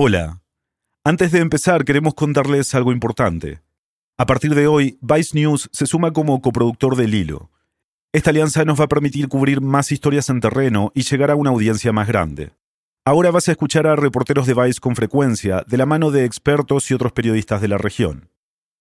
Hola. 0.00 0.44
Antes 1.02 1.32
de 1.32 1.40
empezar, 1.40 1.84
queremos 1.84 2.14
contarles 2.14 2.72
algo 2.76 2.92
importante. 2.92 3.62
A 4.16 4.26
partir 4.26 4.54
de 4.54 4.68
hoy, 4.68 4.96
Vice 5.02 5.36
News 5.36 5.68
se 5.72 5.86
suma 5.86 6.12
como 6.12 6.40
coproductor 6.40 6.94
del 6.94 7.16
Hilo. 7.16 7.50
Esta 8.12 8.30
alianza 8.30 8.64
nos 8.64 8.78
va 8.78 8.84
a 8.84 8.88
permitir 8.88 9.26
cubrir 9.26 9.60
más 9.60 9.90
historias 9.90 10.30
en 10.30 10.38
terreno 10.38 10.92
y 10.94 11.02
llegar 11.02 11.32
a 11.32 11.34
una 11.34 11.50
audiencia 11.50 11.92
más 11.92 12.06
grande. 12.06 12.52
Ahora 13.04 13.32
vas 13.32 13.48
a 13.48 13.50
escuchar 13.50 13.88
a 13.88 13.96
reporteros 13.96 14.46
de 14.46 14.54
Vice 14.54 14.78
con 14.78 14.94
frecuencia, 14.94 15.64
de 15.66 15.76
la 15.76 15.84
mano 15.84 16.12
de 16.12 16.24
expertos 16.24 16.88
y 16.92 16.94
otros 16.94 17.10
periodistas 17.10 17.60
de 17.60 17.66
la 17.66 17.78
región. 17.78 18.30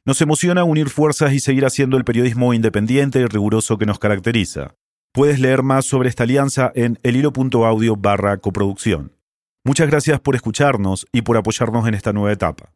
Nos 0.05 0.21
emociona 0.21 0.65
unir 0.65 0.91
fuerzas 0.91 1.33
y 1.33 1.39
seguir 1.39 1.65
haciendo 1.65 1.97
el 1.97 2.05
periodismo 2.05 2.53
independiente 2.53 3.21
y 3.21 3.25
riguroso 3.25 3.79
que 3.79 3.87
nos 3.87 3.97
caracteriza. 3.97 4.75
Puedes 5.13 5.39
leer 5.39 5.63
más 5.63 5.87
sobre 5.87 6.09
esta 6.09 6.25
alianza 6.25 6.71
en 6.75 6.99
elhilo.audio 7.01 7.95
barra 7.95 8.37
coproducción. 8.37 9.16
Muchas 9.67 9.89
gracias 9.89 10.21
por 10.21 10.33
escucharnos 10.33 11.05
y 11.11 11.23
por 11.23 11.35
apoyarnos 11.35 11.85
en 11.89 11.93
esta 11.93 12.13
nueva 12.13 12.31
etapa. 12.31 12.71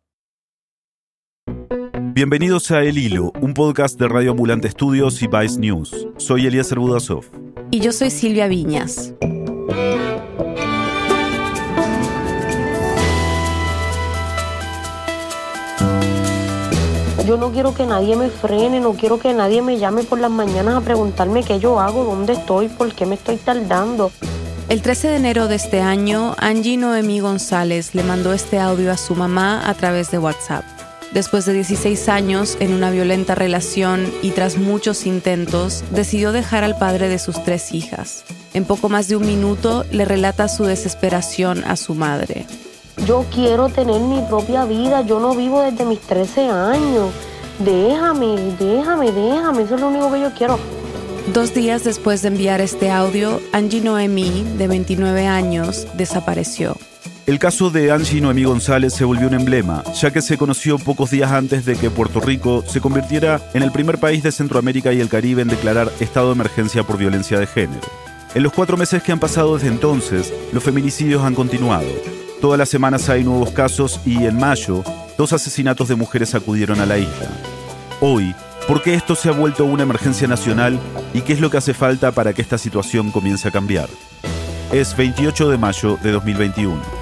Bienvenidos 2.14 2.70
a 2.72 2.84
El 2.84 2.98
Hilo, 2.98 3.32
un 3.40 3.54
podcast 3.54 3.98
de 3.98 4.10
Radio 4.10 4.32
Ambulante 4.32 4.68
Estudios 4.68 5.22
y 5.22 5.28
Vice 5.28 5.58
News. 5.58 6.10
Soy 6.18 6.48
Eliezer 6.48 6.80
Budasov. 6.80 7.24
Y 7.72 7.80
yo 7.80 7.94
soy 7.94 8.12
Silvia 8.12 8.50
Viñas. 8.50 9.14
Yo 17.26 17.38
no 17.38 17.54
quiero 17.54 17.74
que 17.74 17.86
nadie 17.86 18.18
me 18.18 18.28
frene, 18.28 18.82
no 18.82 18.92
quiero 18.96 19.18
que 19.18 19.34
nadie 19.34 19.62
me 19.62 19.78
llame 19.78 20.04
por 20.04 20.20
las 20.20 20.30
mañanas 20.30 20.76
a 20.76 20.82
preguntarme 20.82 21.46
qué 21.46 21.58
yo 21.58 21.80
hago, 21.80 22.04
dónde 22.04 22.34
estoy, 22.34 22.68
por 22.68 22.94
qué 22.94 23.06
me 23.06 23.16
estoy 23.16 23.38
tardando. 23.38 24.12
El 24.72 24.82
13 24.82 25.10
de 25.10 25.16
enero 25.18 25.50
de 25.50 25.56
este 25.56 25.82
año, 25.82 26.34
Angie 26.38 26.78
Noemí 26.78 27.20
González 27.20 27.94
le 27.94 28.04
mandó 28.04 28.32
este 28.32 28.58
audio 28.58 28.94
a 28.94 28.96
su 28.96 29.16
mamá 29.16 29.70
a 29.70 29.74
través 29.74 30.12
de 30.12 30.18
WhatsApp. 30.18 30.64
Después 31.12 31.46
de 31.46 31.52
16 31.52 32.08
años 32.08 32.56
en 32.62 32.74
una 32.74 32.90
violenta 32.90 33.36
relación 33.36 34.10
y 34.22 34.32
tras 34.32 34.58
muchos 34.58 35.06
intentos, 35.06 35.84
decidió 35.92 36.32
dejar 36.32 36.64
al 36.64 36.78
padre 36.78 37.10
de 37.10 37.20
sus 37.20 37.44
tres 37.44 37.74
hijas. 37.74 38.24
En 38.54 38.64
poco 38.64 38.88
más 38.88 39.10
de 39.10 39.18
un 39.18 39.26
minuto 39.26 39.84
le 39.92 40.06
relata 40.06 40.48
su 40.48 40.64
desesperación 40.64 41.66
a 41.66 41.76
su 41.76 41.94
madre. 41.94 42.46
Yo 43.06 43.26
quiero 43.30 43.68
tener 43.68 44.00
mi 44.00 44.22
propia 44.22 44.64
vida, 44.64 45.02
yo 45.02 45.20
no 45.20 45.36
vivo 45.36 45.64
desde 45.64 45.84
mis 45.84 46.00
13 46.00 46.48
años. 46.48 47.10
Déjame, 47.60 48.38
déjame, 48.58 49.12
déjame, 49.12 49.64
eso 49.64 49.76
es 49.76 49.82
lo 49.82 49.90
único 49.90 50.14
que 50.14 50.22
yo 50.22 50.32
quiero. 50.32 50.81
Dos 51.28 51.54
días 51.54 51.84
después 51.84 52.24
de 52.24 52.30
enviar 52.30 52.62
este 52.62 52.90
audio, 52.90 53.40
Angie 53.54 53.80
Noemí, 53.80 54.44
de 54.58 54.68
29 54.68 55.28
años, 55.28 55.88
desapareció. 55.94 56.76
El 57.28 57.38
caso 57.38 57.70
de 57.70 57.92
Angie 57.92 58.20
Noemí 58.20 58.44
González 58.44 58.94
se 58.94 59.06
volvió 59.06 59.28
un 59.28 59.36
emblema, 59.36 59.84
ya 59.94 60.12
que 60.12 60.22
se 60.22 60.38
conoció 60.38 60.78
pocos 60.80 61.12
días 61.12 61.32
antes 61.32 61.64
de 61.64 61.76
que 61.76 61.92
Puerto 61.92 62.20
Rico 62.20 62.64
se 62.68 62.82
convirtiera 62.82 63.40
en 63.54 63.62
el 63.62 63.72
primer 63.72 64.00
país 64.00 64.24
de 64.24 64.32
Centroamérica 64.32 64.92
y 64.92 65.00
el 65.00 65.10
Caribe 65.10 65.44
en 65.44 65.48
declarar 65.48 65.92
estado 66.00 66.28
de 66.28 66.34
emergencia 66.34 66.84
por 66.84 66.98
violencia 66.98 67.40
de 67.40 67.48
género. 67.48 67.88
En 68.34 68.44
los 68.44 68.52
cuatro 68.52 68.76
meses 68.76 69.04
que 69.04 69.12
han 69.12 69.20
pasado 69.20 69.56
desde 69.56 69.68
entonces, 69.68 70.34
los 70.52 70.64
feminicidios 70.64 71.24
han 71.24 71.36
continuado. 71.36 71.88
Todas 72.42 72.58
las 72.58 72.70
semanas 72.70 73.08
hay 73.10 73.24
nuevos 73.24 73.52
casos 73.52 74.02
y 74.06 74.26
en 74.26 74.38
mayo, 74.38 74.84
dos 75.18 75.32
asesinatos 75.34 75.88
de 75.88 75.96
mujeres 75.96 76.34
acudieron 76.34 76.82
a 76.82 76.88
la 76.88 76.98
isla. 76.98 77.30
Hoy, 78.02 78.34
¿por 78.68 78.82
qué 78.82 78.94
esto 78.94 79.16
se 79.16 79.30
ha 79.30 79.32
vuelto 79.32 79.66
una 79.66 79.84
emergencia 79.84 80.28
nacional 80.28 80.80
y 81.14 81.22
qué 81.22 81.34
es 81.34 81.40
lo 81.40 81.50
que 81.50 81.58
hace 81.58 81.74
falta 81.74 82.12
para 82.12 82.34
que 82.34 82.42
esta 82.42 82.58
situación 82.58 83.12
comience 83.12 83.48
a 83.48 83.52
cambiar? 83.52 83.90
Es 84.72 84.96
28 84.96 85.50
de 85.50 85.58
mayo 85.58 85.98
de 86.02 86.12
2021. 86.12 87.02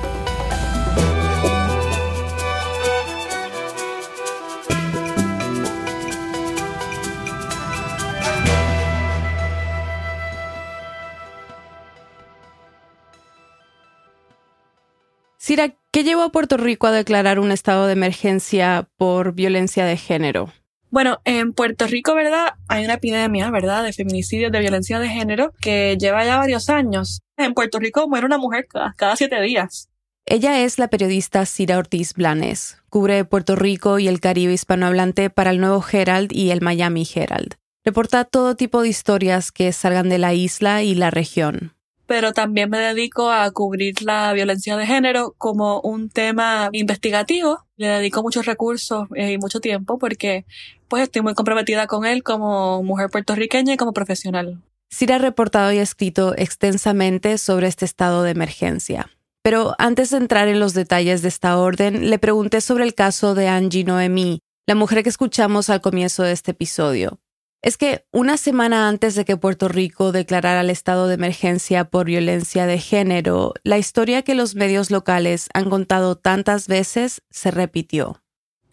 Cira, 15.50 15.74
¿qué 15.90 16.04
llevó 16.04 16.22
a 16.22 16.32
Puerto 16.32 16.58
Rico 16.58 16.86
a 16.86 16.92
declarar 16.92 17.40
un 17.40 17.52
estado 17.52 17.88
de 17.88 17.94
emergencia 17.94 18.88
por 18.98 19.34
violencia 19.34 19.84
de 19.84 19.98
género? 19.98 20.54
Bueno, 20.92 21.20
en 21.24 21.54
Puerto 21.54 21.86
Rico, 21.86 22.16
¿verdad? 22.16 22.56
Hay 22.68 22.84
una 22.84 22.96
epidemia, 22.96 23.52
¿verdad? 23.52 23.84
De 23.84 23.94
feminicidios, 23.94 24.52
de 24.52 24.60
violencia 24.60 25.00
de 25.00 25.08
género, 25.08 25.54
que 25.62 25.98
lleva 26.00 26.26
ya 26.26 26.38
varios 26.38 26.70
años. 26.70 27.22
En 27.38 27.54
Puerto 27.54 27.80
Rico 27.80 28.08
muere 28.08 28.26
una 28.26 28.38
mujer 28.40 28.68
cada, 28.68 29.16
siete 29.16 29.40
días. 29.42 29.90
Ella 30.26 30.60
es 30.64 30.80
la 30.80 30.88
periodista 30.88 31.46
Cira 31.46 31.78
Ortiz 31.78 32.14
Blanes. 32.14 32.82
Cubre 32.90 33.24
Puerto 33.24 33.56
Rico 33.56 34.00
y 34.00 34.08
el 34.08 34.20
Caribe 34.20 34.54
hispanohablante 34.54 35.30
para 35.30 35.52
el 35.52 35.60
Nuevo 35.60 35.84
Herald 35.92 36.32
y 36.32 36.52
el 36.52 36.62
Miami 36.62 37.08
Herald. 37.14 37.56
Reporta 37.86 38.26
todo 38.26 38.56
tipo 38.56 38.82
de 38.82 38.90
historias 38.90 39.52
que 39.52 39.72
salgan 39.72 40.10
de 40.10 40.18
la 40.18 40.34
isla 40.34 40.84
y 40.84 40.96
la 40.96 41.12
región 41.12 41.74
pero 42.10 42.34
también 42.34 42.72
me 42.72 42.80
dedico 42.80 43.30
a 43.30 43.52
cubrir 43.52 44.02
la 44.02 44.34
violencia 44.34 44.76
de 44.76 44.88
género 44.88 45.36
como 45.38 45.80
un 45.82 46.10
tema 46.10 46.70
investigativo. 46.72 47.68
Le 47.78 47.86
dedico 47.86 48.24
muchos 48.24 48.48
recursos 48.48 49.08
y 49.16 49.38
mucho 49.38 49.60
tiempo 49.60 50.00
porque 50.00 50.44
pues 50.88 51.04
estoy 51.04 51.22
muy 51.22 51.36
comprometida 51.36 51.86
con 51.86 52.08
él 52.08 52.24
como 52.24 52.82
mujer 52.82 53.12
puertorriqueña 53.12 53.76
y 53.76 53.78
como 53.78 53.94
profesional. 53.94 54.60
Cira 54.92 55.18
ha 55.18 55.20
reportado 55.20 55.72
y 55.72 55.78
escrito 55.78 56.34
extensamente 56.36 57.38
sobre 57.38 57.68
este 57.68 57.86
estado 57.86 58.24
de 58.24 58.32
emergencia. 58.32 59.12
Pero 59.44 59.76
antes 59.78 60.10
de 60.10 60.18
entrar 60.18 60.48
en 60.48 60.60
los 60.60 60.74
detalles 60.74 61.22
de 61.22 61.28
esta 61.28 61.60
orden, 61.60 62.10
le 62.10 62.18
pregunté 62.18 62.62
sobre 62.62 62.86
el 62.86 62.96
caso 62.96 63.36
de 63.36 63.50
Angie 63.50 63.84
Noemí, 63.84 64.40
la 64.66 64.74
mujer 64.74 65.04
que 65.04 65.10
escuchamos 65.10 65.70
al 65.70 65.82
comienzo 65.82 66.24
de 66.24 66.32
este 66.32 66.52
episodio 66.52 67.20
es 67.62 67.78
que 67.78 68.06
una 68.12 68.38
semana 68.38 68.88
antes 68.88 69.16
de 69.16 69.26
que 69.26 69.38
Puerto 69.38 69.68
Rico 69.68 70.12
declarara 70.12 70.62
el 70.62 70.70
estado 70.70 71.08
de 71.08 71.16
emergencia 71.16 71.86
por 71.86 72.06
violencia 72.06 72.66
de 72.66 72.78
género, 72.80 73.54
la 73.64 73.78
historia 73.78 74.22
que 74.22 74.36
los 74.36 74.56
medios 74.56 74.92
locales 74.92 75.50
han 75.54 75.70
contado 75.70 76.16
tantas 76.16 76.68
veces 76.68 77.22
se 77.30 77.52
repitió. 77.52 78.22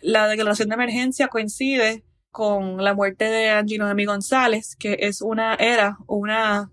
La 0.01 0.29
declaración 0.29 0.69
de 0.69 0.75
emergencia 0.75 1.29
coincide 1.29 2.05
con 2.31 2.85
la 2.85 2.95
muerte 2.95 3.25
de 3.25 3.51
Angie 3.51 3.79
Noemi 3.79 4.05
González, 4.05 4.77
que 4.77 4.99
es 5.01 5.21
una, 5.21 5.55
era 5.55 5.99
una 6.07 6.71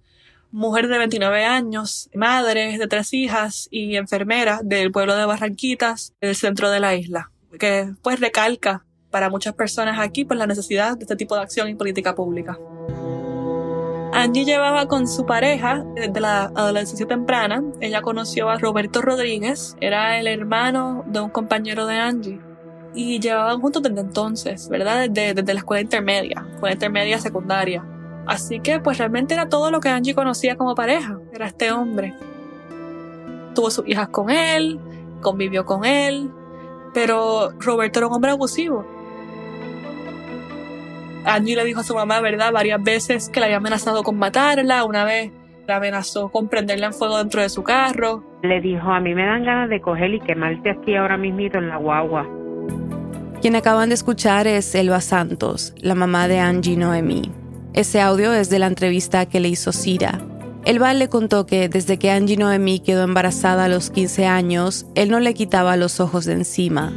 mujer 0.52 0.88
de 0.88 1.00
29 1.00 1.46
años, 1.46 2.10
madre 2.14 2.78
de 2.78 2.88
tres 2.88 3.14
hijas 3.14 3.68
y 3.72 3.96
enfermera 3.96 4.60
del 4.64 4.92
pueblo 4.92 5.16
de 5.16 5.26
Barranquitas, 5.26 6.14
del 6.22 6.36
centro 6.36 6.70
de 6.70 6.80
la 6.80 6.96
isla, 6.96 7.32
que 7.60 7.94
pues 8.04 8.20
recalca 8.20 8.86
para 9.14 9.30
muchas 9.30 9.54
personas 9.54 10.00
aquí 10.00 10.26
por 10.26 10.38
la 10.38 10.48
necesidad 10.48 10.98
de 10.98 11.04
este 11.04 11.16
tipo 11.16 11.36
de 11.36 11.44
acción 11.44 11.70
y 11.70 11.76
política 11.76 12.16
pública. 12.16 12.58
Angie 14.12 14.44
llevaba 14.44 14.88
con 14.88 15.08
su 15.08 15.28
pareja 15.28 15.86
desde 15.94 16.20
la 16.20 16.46
adolescencia 16.56 17.06
temprana. 17.06 17.64
Ella 17.80 18.02
conoció 18.02 18.50
a 18.50 18.58
Roberto 18.58 19.04
Rodríguez, 19.04 19.78
era 19.82 20.20
el 20.20 20.26
hermano 20.26 21.04
de 21.06 21.20
un 21.20 21.30
compañero 21.30 21.86
de 21.86 21.96
Angie. 21.96 22.42
Y 22.96 23.20
llevaban 23.20 23.62
juntos 23.62 23.84
desde 23.84 24.02
entonces, 24.02 24.68
¿verdad? 24.68 25.08
Desde, 25.10 25.36
desde 25.36 25.54
la 25.54 25.60
escuela 25.60 25.82
intermedia, 25.82 26.44
escuela 26.52 26.74
intermedia 26.74 27.20
secundaria. 27.20 27.86
Así 28.26 28.62
que 28.62 28.80
pues 28.80 28.98
realmente 28.98 29.36
era 29.36 29.48
todo 29.48 29.70
lo 29.70 29.80
que 29.80 29.90
Angie 29.90 30.16
conocía 30.16 30.58
como 30.58 30.74
pareja, 30.74 31.20
era 31.32 31.46
este 31.46 31.72
hombre. 31.72 32.16
Tuvo 33.54 33.70
sus 33.70 33.88
hijas 33.88 34.10
con 34.10 34.32
él, 34.32 34.80
convivió 35.22 35.66
con 35.66 35.86
él, 35.86 36.32
pero 36.96 37.52
Roberto 37.60 38.00
era 38.00 38.08
un 38.08 38.14
hombre 38.14 38.32
abusivo. 38.32 38.93
Angie 41.26 41.56
le 41.56 41.64
dijo 41.66 41.80
a 41.80 41.84
su 41.84 41.96
mamá, 41.96 42.20
¿verdad?, 42.20 42.52
varias 42.52 42.82
veces 42.82 43.30
que 43.30 43.40
la 43.40 43.46
había 43.46 43.58
amenazado 43.58 44.04
con 44.04 44.18
matarla. 44.18 44.84
Una 44.84 45.06
vez 45.06 45.32
la 45.68 45.78
amenazó 45.78 46.30
con 46.30 46.50
prenderla 46.50 46.88
en 46.88 46.94
fuego 46.94 47.18
dentro 47.18 47.42
de 47.42 47.50
su 47.50 47.64
carro. 47.64 48.24
Le 48.44 48.60
dijo, 48.60 48.92
a 48.92 49.00
mí 49.00 49.16
me 49.16 49.26
dan 49.26 49.46
ganas 49.46 49.70
de 49.70 49.82
coger 49.82 50.14
y 50.14 50.20
quemarte 50.20 50.72
aquí 50.72 50.96
ahora 50.96 51.18
mismito 51.18 51.58
en 51.58 51.70
la 51.70 51.78
guagua. 51.78 52.28
Quien 53.42 53.56
acaban 53.56 53.90
de 53.90 53.96
escuchar 53.96 54.48
es 54.48 54.74
Elba 54.76 55.02
Santos, 55.02 55.74
la 55.78 55.96
mamá 55.96 56.28
de 56.28 56.40
Angie 56.40 56.78
Noemí. 56.78 57.32
Ese 57.74 58.02
audio 58.02 58.34
es 58.34 58.50
de 58.50 58.60
la 58.60 58.68
entrevista 58.68 59.26
que 59.26 59.40
le 59.40 59.50
hizo 59.50 59.72
Cira. 59.72 60.22
Elba 60.66 60.94
le 60.94 61.10
contó 61.10 61.46
que 61.46 61.68
desde 61.68 61.98
que 61.98 62.12
Angie 62.12 62.38
Noemí 62.38 62.80
quedó 62.80 63.04
embarazada 63.04 63.66
a 63.66 63.70
los 63.70 63.90
15 63.90 64.28
años, 64.28 64.86
él 64.96 65.10
no 65.10 65.20
le 65.20 65.34
quitaba 65.34 65.76
los 65.76 66.00
ojos 66.00 66.26
de 66.26 66.34
encima 66.34 66.94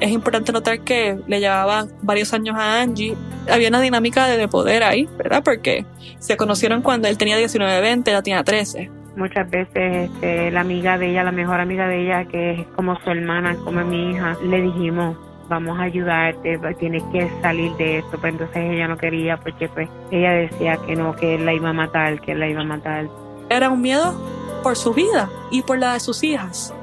es 0.00 0.10
importante 0.10 0.52
notar 0.52 0.80
que 0.80 1.18
le 1.26 1.40
llevaba 1.40 1.86
varios 2.02 2.32
años 2.32 2.56
a 2.56 2.80
Angie. 2.80 3.16
Había 3.50 3.68
una 3.68 3.80
dinámica 3.80 4.26
de 4.26 4.48
poder 4.48 4.82
ahí, 4.82 5.08
¿verdad? 5.16 5.42
Porque 5.42 5.84
se 6.18 6.36
conocieron 6.36 6.82
cuando 6.82 7.08
él 7.08 7.16
tenía 7.16 7.36
19, 7.36 7.80
20, 7.80 8.10
ella 8.10 8.22
tenía 8.22 8.44
13. 8.44 8.90
Muchas 9.16 9.48
veces 9.48 10.10
este, 10.10 10.50
la 10.50 10.60
amiga 10.60 10.98
de 10.98 11.10
ella, 11.10 11.24
la 11.24 11.32
mejor 11.32 11.60
amiga 11.60 11.88
de 11.88 12.02
ella, 12.02 12.24
que 12.26 12.52
es 12.52 12.66
como 12.76 13.00
su 13.00 13.10
hermana, 13.10 13.56
como 13.64 13.82
mi 13.84 14.10
hija, 14.10 14.36
le 14.44 14.60
dijimos, 14.60 15.16
vamos 15.48 15.78
a 15.78 15.84
ayudarte, 15.84 16.58
tienes 16.78 17.02
que 17.12 17.30
salir 17.40 17.72
de 17.72 17.98
esto. 17.98 18.18
Pero 18.20 18.34
entonces 18.34 18.56
ella 18.56 18.88
no 18.88 18.98
quería 18.98 19.38
porque 19.38 19.68
pues 19.68 19.88
ella 20.10 20.32
decía 20.32 20.78
que 20.86 20.96
no, 20.96 21.16
que 21.16 21.36
él 21.36 21.46
la 21.46 21.54
iba 21.54 21.70
a 21.70 21.72
matar, 21.72 22.20
que 22.20 22.32
él 22.32 22.40
la 22.40 22.48
iba 22.48 22.60
a 22.60 22.64
matar. 22.64 23.08
Era 23.48 23.70
un 23.70 23.80
miedo 23.80 24.14
por 24.62 24.76
su 24.76 24.92
vida 24.92 25.30
y 25.50 25.62
por 25.62 25.78
la 25.78 25.94
de 25.94 26.00
sus 26.00 26.22
hijas. 26.22 26.74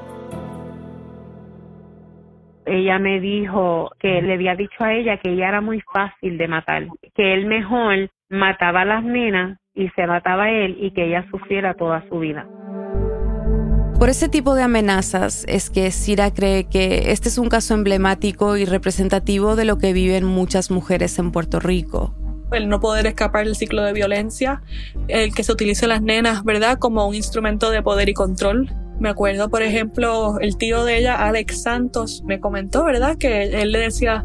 Ella 2.66 2.98
me 2.98 3.20
dijo 3.20 3.90
que 3.98 4.22
le 4.22 4.34
había 4.34 4.54
dicho 4.54 4.82
a 4.84 4.92
ella 4.92 5.18
que 5.18 5.32
ella 5.32 5.48
era 5.48 5.60
muy 5.60 5.82
fácil 5.92 6.38
de 6.38 6.48
matar, 6.48 6.86
que 7.14 7.34
él 7.34 7.46
mejor 7.46 8.10
mataba 8.28 8.82
a 8.82 8.84
las 8.84 9.04
nenas 9.04 9.58
y 9.74 9.88
se 9.90 10.06
mataba 10.06 10.44
a 10.44 10.50
él 10.50 10.76
y 10.80 10.92
que 10.92 11.06
ella 11.06 11.26
sufriera 11.30 11.74
toda 11.74 12.04
su 12.08 12.18
vida. 12.18 12.46
Por 13.98 14.08
ese 14.08 14.28
tipo 14.28 14.54
de 14.54 14.62
amenazas 14.62 15.44
es 15.48 15.70
que 15.70 15.90
Cira 15.90 16.32
cree 16.32 16.68
que 16.68 17.12
este 17.12 17.28
es 17.28 17.38
un 17.38 17.48
caso 17.48 17.74
emblemático 17.74 18.56
y 18.56 18.64
representativo 18.64 19.56
de 19.56 19.64
lo 19.64 19.78
que 19.78 19.92
viven 19.92 20.24
muchas 20.24 20.70
mujeres 20.70 21.18
en 21.18 21.30
Puerto 21.30 21.60
Rico. 21.60 22.14
El 22.52 22.68
no 22.68 22.80
poder 22.80 23.06
escapar 23.06 23.46
del 23.46 23.54
ciclo 23.54 23.82
de 23.82 23.92
violencia, 23.92 24.62
el 25.08 25.34
que 25.34 25.42
se 25.42 25.52
utilice 25.52 25.86
las 25.86 26.02
nenas, 26.02 26.44
¿verdad?, 26.44 26.78
como 26.78 27.06
un 27.08 27.14
instrumento 27.14 27.70
de 27.70 27.82
poder 27.82 28.08
y 28.08 28.14
control. 28.14 28.68
Me 29.00 29.08
acuerdo, 29.08 29.48
por 29.48 29.62
ejemplo, 29.62 30.38
el 30.40 30.56
tío 30.56 30.84
de 30.84 30.98
ella, 30.98 31.26
Alex 31.26 31.62
Santos, 31.62 32.22
me 32.24 32.40
comentó, 32.40 32.84
¿verdad?, 32.84 33.16
que 33.16 33.42
él 33.42 33.72
le 33.72 33.78
decía, 33.80 34.24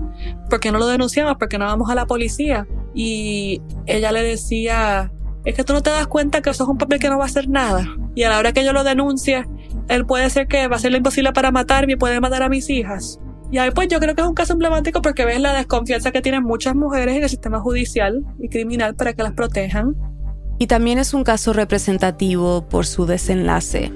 ¿por 0.49 0.59
qué 0.59 0.71
no 0.71 0.77
lo 0.77 0.87
denunciamos? 0.87 1.37
¿Por 1.37 1.49
qué 1.49 1.57
no 1.57 1.65
vamos 1.65 1.89
a 1.89 1.95
la 1.95 2.05
policía? 2.05 2.67
Y 2.93 3.61
ella 3.87 4.11
le 4.11 4.21
decía, 4.23 5.11
es 5.45 5.55
que 5.55 5.63
tú 5.63 5.73
no 5.73 5.81
te 5.81 5.89
das 5.89 6.07
cuenta 6.07 6.41
que 6.41 6.49
eso 6.51 6.63
es 6.63 6.69
un 6.69 6.77
papel 6.77 6.99
que 6.99 7.09
no 7.09 7.17
va 7.17 7.23
a 7.23 7.27
hacer 7.27 7.49
nada. 7.49 7.85
Y 8.13 8.23
a 8.23 8.29
la 8.29 8.37
hora 8.37 8.51
que 8.51 8.63
yo 8.63 8.73
lo 8.73 8.83
denuncie, 8.83 9.45
él 9.87 10.05
puede 10.05 10.29
ser 10.29 10.47
que 10.47 10.67
va 10.67 10.75
a 10.75 10.77
hacer 10.77 10.91
lo 10.91 10.97
imposible 10.97 11.33
para 11.33 11.51
matarme 11.51 11.93
y 11.93 11.95
puede 11.95 12.19
matar 12.19 12.43
a 12.43 12.49
mis 12.49 12.69
hijas. 12.69 13.19
Y 13.51 13.57
ahí 13.57 13.71
pues 13.71 13.87
yo 13.87 13.99
creo 13.99 14.13
que 14.13 14.21
es 14.21 14.27
un 14.27 14.35
caso 14.35 14.53
emblemático 14.53 15.01
porque 15.01 15.25
ves 15.25 15.41
la 15.41 15.53
desconfianza 15.53 16.11
que 16.11 16.21
tienen 16.21 16.43
muchas 16.43 16.75
mujeres 16.75 17.15
en 17.15 17.23
el 17.23 17.29
sistema 17.29 17.59
judicial 17.59 18.23
y 18.39 18.49
criminal 18.49 18.95
para 18.95 19.13
que 19.13 19.23
las 19.23 19.33
protejan. 19.33 19.95
Y 20.59 20.67
también 20.67 20.99
es 20.99 21.13
un 21.13 21.23
caso 21.23 21.53
representativo 21.53 22.67
por 22.67 22.85
su 22.85 23.05
desenlace. 23.05 23.91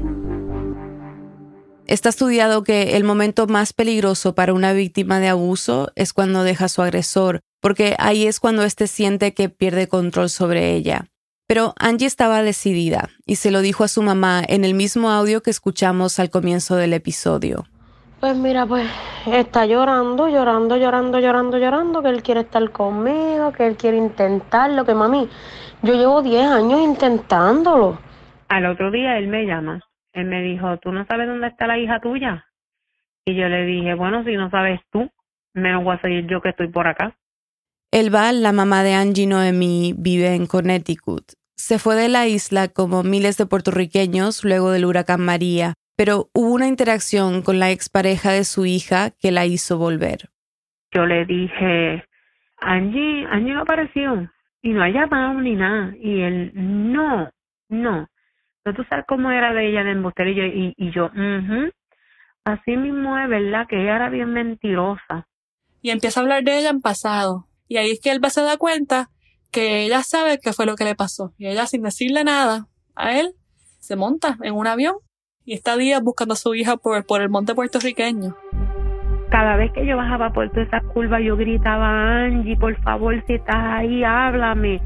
Está 1.85 2.09
estudiado 2.09 2.63
que 2.63 2.95
el 2.95 3.03
momento 3.03 3.45
más 3.45 3.73
peligroso 3.73 4.35
para 4.35 4.53
una 4.53 4.71
víctima 4.71 5.19
de 5.19 5.27
abuso 5.27 5.91
es 5.95 6.13
cuando 6.13 6.43
deja 6.43 6.65
a 6.65 6.69
su 6.69 6.81
agresor, 6.81 7.41
porque 7.59 7.95
ahí 7.99 8.25
es 8.25 8.39
cuando 8.39 8.63
éste 8.63 8.87
siente 8.87 9.33
que 9.33 9.49
pierde 9.49 9.87
control 9.87 10.29
sobre 10.29 10.73
ella. 10.73 11.07
Pero 11.45 11.73
Angie 11.77 12.07
estaba 12.07 12.41
decidida 12.41 13.09
y 13.25 13.35
se 13.35 13.51
lo 13.51 13.59
dijo 13.61 13.83
a 13.83 13.89
su 13.89 14.01
mamá 14.01 14.41
en 14.47 14.63
el 14.63 14.73
mismo 14.73 15.11
audio 15.11 15.43
que 15.43 15.49
escuchamos 15.49 16.19
al 16.19 16.29
comienzo 16.29 16.77
del 16.77 16.93
episodio. 16.93 17.65
Pues 18.21 18.37
mira, 18.37 18.65
pues 18.65 18.87
está 19.29 19.65
llorando, 19.65 20.29
llorando, 20.29 20.77
llorando, 20.77 21.19
llorando, 21.19 21.57
llorando, 21.57 22.01
que 22.01 22.07
él 22.07 22.23
quiere 22.23 22.41
estar 22.41 22.71
conmigo, 22.71 23.51
que 23.51 23.67
él 23.67 23.75
quiere 23.75 23.97
intentarlo, 23.97 24.85
que 24.85 24.95
mami, 24.95 25.27
yo 25.81 25.93
llevo 25.95 26.21
10 26.21 26.47
años 26.47 26.79
intentándolo. 26.79 27.99
Al 28.47 28.65
otro 28.67 28.89
día 28.89 29.17
él 29.17 29.27
me 29.27 29.45
llama, 29.45 29.81
él 30.13 30.25
me 30.25 30.41
dijo, 30.41 30.77
¿tú 30.77 30.91
no 30.91 31.05
sabes 31.05 31.27
dónde 31.27 31.47
está 31.47 31.67
la 31.67 31.77
hija 31.77 31.99
tuya? 31.99 32.45
Y 33.25 33.35
yo 33.35 33.47
le 33.47 33.65
dije, 33.65 33.93
bueno, 33.95 34.23
si 34.23 34.35
no 34.35 34.49
sabes 34.49 34.79
tú, 34.91 35.09
menos 35.53 35.83
voy 35.83 35.95
a 35.95 36.01
seguir 36.01 36.27
yo 36.27 36.41
que 36.41 36.49
estoy 36.49 36.67
por 36.67 36.87
acá. 36.87 37.15
Elba, 37.91 38.31
la 38.31 38.51
mamá 38.51 38.83
de 38.83 38.93
Angie 38.93 39.27
Noemi, 39.27 39.93
vive 39.97 40.33
en 40.35 40.47
Connecticut. 40.47 41.33
Se 41.55 41.79
fue 41.79 41.95
de 41.95 42.09
la 42.09 42.27
isla 42.27 42.67
como 42.67 43.03
miles 43.03 43.37
de 43.37 43.45
puertorriqueños 43.45 44.43
luego 44.43 44.71
del 44.71 44.85
huracán 44.85 45.21
María, 45.21 45.75
pero 45.95 46.29
hubo 46.33 46.53
una 46.53 46.67
interacción 46.67 47.41
con 47.43 47.59
la 47.59 47.69
expareja 47.69 48.31
de 48.31 48.43
su 48.43 48.65
hija 48.65 49.11
que 49.21 49.31
la 49.31 49.45
hizo 49.45 49.77
volver. 49.77 50.29
Yo 50.91 51.05
le 51.05 51.25
dije, 51.25 52.03
Angie, 52.59 53.25
Angie 53.29 53.53
no 53.53 53.61
apareció 53.61 54.29
y 54.61 54.69
no 54.69 54.83
ha 54.83 54.89
llamado 54.89 55.39
ni 55.39 55.55
nada. 55.55 55.93
Y 55.99 56.21
él, 56.21 56.51
no, 56.53 57.29
no. 57.69 58.07
Pero 58.63 58.77
tú 58.77 58.83
sabes 58.89 59.05
cómo 59.07 59.31
era 59.31 59.53
de 59.53 59.69
ella 59.69 59.83
de 59.83 59.91
embusterillo 59.91 60.45
y, 60.45 60.73
y 60.77 60.91
yo. 60.91 61.09
Así 62.45 62.75
mismo 62.77 63.17
es, 63.17 63.29
¿verdad? 63.29 63.67
Que 63.67 63.81
ella 63.81 63.95
era 63.95 64.09
bien 64.09 64.33
mentirosa. 64.33 65.27
Y 65.81 65.89
empieza 65.91 66.19
a 66.19 66.23
hablar 66.23 66.43
de 66.43 66.59
ella 66.59 66.69
en 66.69 66.81
pasado. 66.81 67.47
Y 67.67 67.77
ahí 67.77 67.91
es 67.91 67.99
que 68.01 68.11
él 68.11 68.23
va 68.23 68.27
a 68.27 68.31
se 68.31 68.41
da 68.41 68.57
cuenta 68.57 69.09
que 69.51 69.85
ella 69.85 70.01
sabe 70.01 70.39
qué 70.39 70.53
fue 70.53 70.65
lo 70.65 70.75
que 70.75 70.83
le 70.83 70.95
pasó. 70.95 71.33
Y 71.37 71.47
ella, 71.47 71.65
sin 71.67 71.83
decirle 71.83 72.23
nada 72.23 72.67
a 72.95 73.19
él, 73.19 73.33
se 73.79 73.95
monta 73.95 74.37
en 74.41 74.55
un 74.55 74.67
avión 74.67 74.95
y 75.45 75.53
está 75.53 75.77
días 75.77 76.01
buscando 76.01 76.33
a 76.33 76.37
su 76.37 76.55
hija 76.55 76.77
por, 76.77 77.05
por 77.05 77.21
el 77.21 77.29
monte 77.29 77.53
puertorriqueño. 77.53 78.35
Cada 79.29 79.57
vez 79.57 79.71
que 79.73 79.85
yo 79.85 79.97
bajaba 79.97 80.31
por 80.31 80.49
toda 80.51 80.63
esa 80.63 80.79
curva, 80.81 81.19
yo 81.19 81.35
gritaba, 81.35 82.23
Angie, 82.23 82.55
por 82.55 82.79
favor, 82.83 83.21
si 83.27 83.33
estás 83.33 83.55
ahí, 83.55 84.03
háblame. 84.03 84.81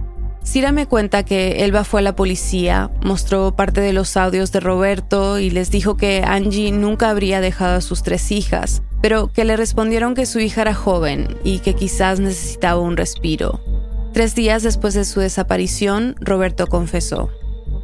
Cira 0.48 0.72
me 0.72 0.86
cuenta 0.86 1.24
que 1.24 1.66
Elba 1.66 1.84
fue 1.84 2.00
a 2.00 2.04
la 2.04 2.16
policía, 2.16 2.90
mostró 3.04 3.54
parte 3.58 3.82
de 3.82 3.92
los 3.92 4.16
audios 4.16 4.54
de 4.54 4.62
Roberto 4.62 5.40
y 5.40 5.50
les 5.50 5.72
dijo 5.72 5.98
que 5.98 6.24
Angie 6.26 6.72
nunca 6.72 7.10
habría 7.10 7.42
dejado 7.42 7.76
a 7.76 7.82
sus 7.82 8.02
tres 8.02 8.32
hijas, 8.32 8.82
pero 9.02 9.28
que 9.28 9.44
le 9.44 9.58
respondieron 9.58 10.16
que 10.16 10.26
su 10.26 10.40
hija 10.40 10.62
era 10.62 10.74
joven 10.74 11.38
y 11.44 11.60
que 11.60 11.74
quizás 11.74 12.22
necesitaba 12.22 12.80
un 12.80 12.96
respiro. 12.96 13.60
Tres 14.14 14.36
días 14.36 14.64
después 14.64 14.94
de 14.94 15.04
su 15.04 15.20
desaparición, 15.20 16.16
Roberto 16.22 16.68
confesó 16.68 17.30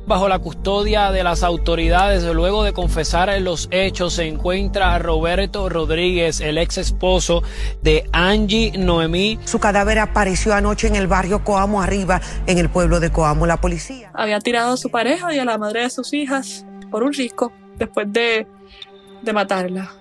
bajo 0.05 0.27
la 0.27 0.39
custodia 0.39 1.11
de 1.11 1.23
las 1.23 1.43
autoridades. 1.43 2.23
Luego 2.23 2.63
de 2.63 2.73
confesar 2.73 3.29
los 3.41 3.67
hechos, 3.71 4.13
se 4.13 4.27
encuentra 4.27 4.99
Roberto 4.99 5.69
Rodríguez, 5.69 6.41
el 6.41 6.57
ex 6.57 6.77
esposo 6.77 7.43
de 7.81 8.07
Angie 8.11 8.71
Noemí. 8.77 9.39
Su 9.45 9.59
cadáver 9.59 9.99
apareció 9.99 10.53
anoche 10.53 10.87
en 10.87 10.95
el 10.95 11.07
barrio 11.07 11.43
Coamo 11.43 11.81
Arriba, 11.81 12.21
en 12.47 12.57
el 12.57 12.69
pueblo 12.69 12.99
de 12.99 13.11
Coamo. 13.11 13.45
La 13.45 13.57
policía 13.57 14.11
había 14.13 14.39
tirado 14.39 14.73
a 14.73 14.77
su 14.77 14.89
pareja 14.89 15.33
y 15.33 15.39
a 15.39 15.45
la 15.45 15.57
madre 15.57 15.81
de 15.81 15.89
sus 15.89 16.13
hijas 16.13 16.65
por 16.91 17.03
un 17.03 17.13
risco 17.13 17.51
después 17.77 18.11
de, 18.11 18.47
de 19.21 19.33
matarla. 19.33 19.91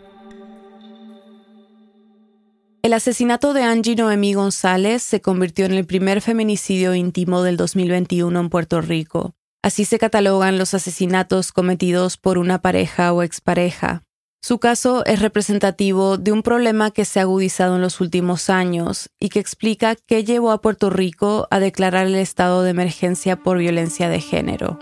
El 2.82 2.94
asesinato 2.94 3.52
de 3.55 3.62
Angie 3.62 3.94
Noemí 3.94 4.34
González 4.34 5.05
se 5.05 5.20
convirtió 5.20 5.66
en 5.66 5.72
el 5.72 5.87
primer 5.87 6.20
feminicidio 6.20 6.96
íntimo 6.96 7.43
del 7.43 7.56
2021 7.56 8.40
en 8.40 8.50
Puerto 8.50 8.81
Rico. 8.81 9.37
Así 9.62 9.85
se 9.85 9.99
catalogan 9.99 10.59
los 10.59 10.75
asesinatos 10.75 11.53
cometidos 11.53 12.17
por 12.17 12.37
una 12.37 12.61
pareja 12.61 13.12
o 13.12 13.23
expareja. 13.23 14.03
Su 14.44 14.59
caso 14.59 15.05
es 15.06 15.20
representativo 15.20 16.19
de 16.19 16.32
un 16.32 16.43
problema 16.43 16.91
que 16.91 17.05
se 17.05 17.20
ha 17.20 17.23
agudizado 17.23 17.76
en 17.76 17.81
los 17.81 18.00
últimos 18.00 18.50
años 18.50 19.09
y 19.20 19.29
que 19.29 19.38
explica 19.38 19.94
qué 19.94 20.25
llevó 20.25 20.50
a 20.50 20.61
Puerto 20.61 20.91
Rico 20.91 21.47
a 21.53 21.61
declarar 21.61 22.09
el 22.09 22.17
estado 22.17 22.64
de 22.64 22.70
emergencia 22.70 23.37
por 23.37 23.59
violencia 23.59 24.09
de 24.09 24.20
género. 24.20 24.81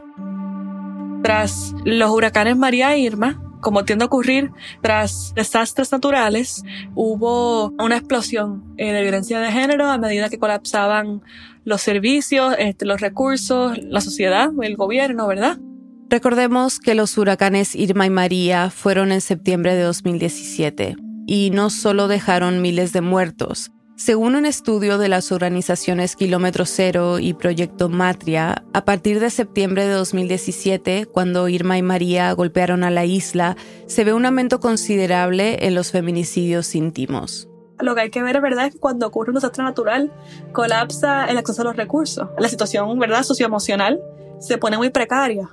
Tras 1.23 1.75
los 1.85 2.11
huracanes 2.11 2.57
María 2.57 2.95
e 2.95 3.01
Irma, 3.01 3.50
como 3.61 3.85
tiende 3.85 4.05
a 4.05 4.07
ocurrir 4.07 4.51
tras 4.83 5.33
desastres 5.35 5.93
naturales, 5.93 6.63
hubo 6.95 7.71
una 7.79 7.97
explosión 7.97 8.75
eh, 8.77 8.93
de 8.93 9.03
violencia 9.03 9.41
de 9.41 9.53
género 9.53 9.87
a 9.87 9.99
medida 9.99 10.29
que 10.29 10.39
colapsaban 10.39 11.23
los 11.65 11.83
servicios, 11.83 12.55
este, 12.59 12.87
los 12.87 13.01
recursos, 13.01 13.79
la 13.83 14.01
sociedad, 14.01 14.51
el 14.63 14.77
gobierno, 14.77 15.27
¿verdad? 15.27 15.59
Recordemos 16.09 16.81
que 16.81 16.95
los 16.95 17.17
huracanes 17.19 17.77
Irma 17.77 18.07
y 18.07 18.11
María 18.11 18.71
fueron 18.71 19.13
en 19.13 19.21
septiembre 19.21 19.77
de 19.77 19.83
2017 19.83 20.97
y 21.27 21.51
no 21.51 21.71
solo 21.71 22.09
dejaron 22.09 22.61
miles 22.61 22.93
de 22.93 23.01
muertos. 23.01 23.71
Según 24.01 24.35
un 24.35 24.47
estudio 24.47 24.97
de 24.97 25.11
las 25.11 25.31
organizaciones 25.31 26.17
Kilómetro 26.17 26.65
Cero 26.65 27.19
y 27.19 27.35
Proyecto 27.35 27.91
Matria, 27.91 28.65
a 28.73 28.87
partir 28.87 29.21
de 29.21 29.29
septiembre 29.29 29.87
de 29.87 29.93
2017, 29.93 31.05
cuando 31.05 31.51
Irma 31.51 31.77
y 31.77 31.83
María 31.83 32.33
golpearon 32.33 32.83
a 32.83 32.91
la 32.91 33.05
isla, 33.05 33.59
se 33.85 34.05
ve 34.05 34.15
un 34.15 34.25
aumento 34.25 34.59
considerable 34.59 35.67
en 35.67 35.75
los 35.75 35.91
feminicidios 35.91 36.75
íntimos 36.75 37.47
lo 37.83 37.95
que 37.95 38.03
hay 38.03 38.11
que 38.11 38.23
ver, 38.23 38.37
es 38.37 38.43
¿verdad?, 38.43 38.67
es 38.67 38.75
que 38.75 38.79
cuando 38.79 39.07
ocurre 39.07 39.31
un 39.31 39.37
desastre 39.37 39.65
natural, 39.65 40.13
colapsa 40.53 41.25
el 41.25 41.39
acceso 41.39 41.63
a 41.63 41.65
los 41.65 41.77
recursos. 41.77 42.29
La 42.39 42.49
situación, 42.49 42.99
¿verdad?, 42.99 43.23
socioemocional 43.23 44.03
se 44.39 44.59
pone 44.59 44.77
muy 44.77 44.91
precaria. 44.91 45.49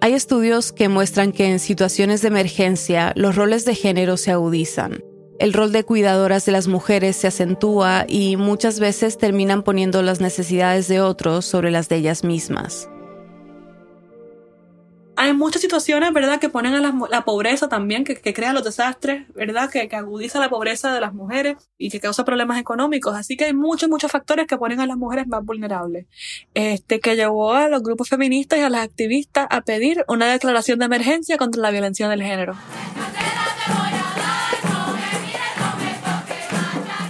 Hay 0.00 0.12
estudios 0.12 0.72
que 0.72 0.88
muestran 0.88 1.32
que 1.32 1.50
en 1.50 1.58
situaciones 1.58 2.22
de 2.22 2.28
emergencia 2.28 3.12
los 3.16 3.34
roles 3.34 3.64
de 3.64 3.74
género 3.74 4.16
se 4.16 4.30
agudizan. 4.30 5.02
El 5.44 5.52
rol 5.52 5.72
de 5.72 5.84
cuidadoras 5.84 6.46
de 6.46 6.52
las 6.52 6.68
mujeres 6.68 7.16
se 7.16 7.26
acentúa 7.26 8.06
y 8.08 8.38
muchas 8.38 8.80
veces 8.80 9.18
terminan 9.18 9.62
poniendo 9.62 10.00
las 10.00 10.22
necesidades 10.22 10.88
de 10.88 11.02
otros 11.02 11.44
sobre 11.44 11.70
las 11.70 11.90
de 11.90 11.96
ellas 11.96 12.24
mismas 12.24 12.88
hay 15.16 15.32
muchas 15.32 15.62
situaciones, 15.62 16.12
¿verdad?, 16.12 16.40
que 16.40 16.48
ponen 16.48 16.74
a 16.74 16.80
la, 17.08 17.24
pobreza 17.24 17.68
también, 17.68 18.04
que, 18.04 18.34
crean 18.34 18.54
los 18.54 18.64
desastres, 18.64 19.26
¿verdad?, 19.34 19.70
que, 19.70 19.88
que, 19.88 19.96
agudiza 19.96 20.40
la 20.40 20.50
pobreza 20.50 20.92
de 20.92 21.00
las 21.00 21.14
mujeres 21.14 21.56
y 21.78 21.90
que 21.90 22.00
causa 22.00 22.24
problemas 22.24 22.58
económicos. 22.60 23.14
Así 23.14 23.36
que 23.36 23.44
hay 23.44 23.54
muchos, 23.54 23.88
muchos 23.88 24.10
factores 24.10 24.46
que 24.46 24.56
ponen 24.56 24.80
a 24.80 24.86
las 24.86 24.96
mujeres 24.96 25.26
más 25.26 25.44
vulnerables. 25.44 26.06
Este, 26.54 27.00
que 27.00 27.16
llevó 27.16 27.52
a 27.52 27.68
los 27.68 27.82
grupos 27.82 28.08
feministas 28.08 28.58
y 28.58 28.62
a 28.62 28.70
las 28.70 28.82
activistas 28.82 29.46
a 29.50 29.60
pedir 29.60 30.04
una 30.08 30.32
declaración 30.32 30.78
de 30.80 30.86
emergencia 30.86 31.38
contra 31.38 31.62
la 31.62 31.70
violencia 31.70 32.08
del 32.08 32.22
género. 32.22 32.56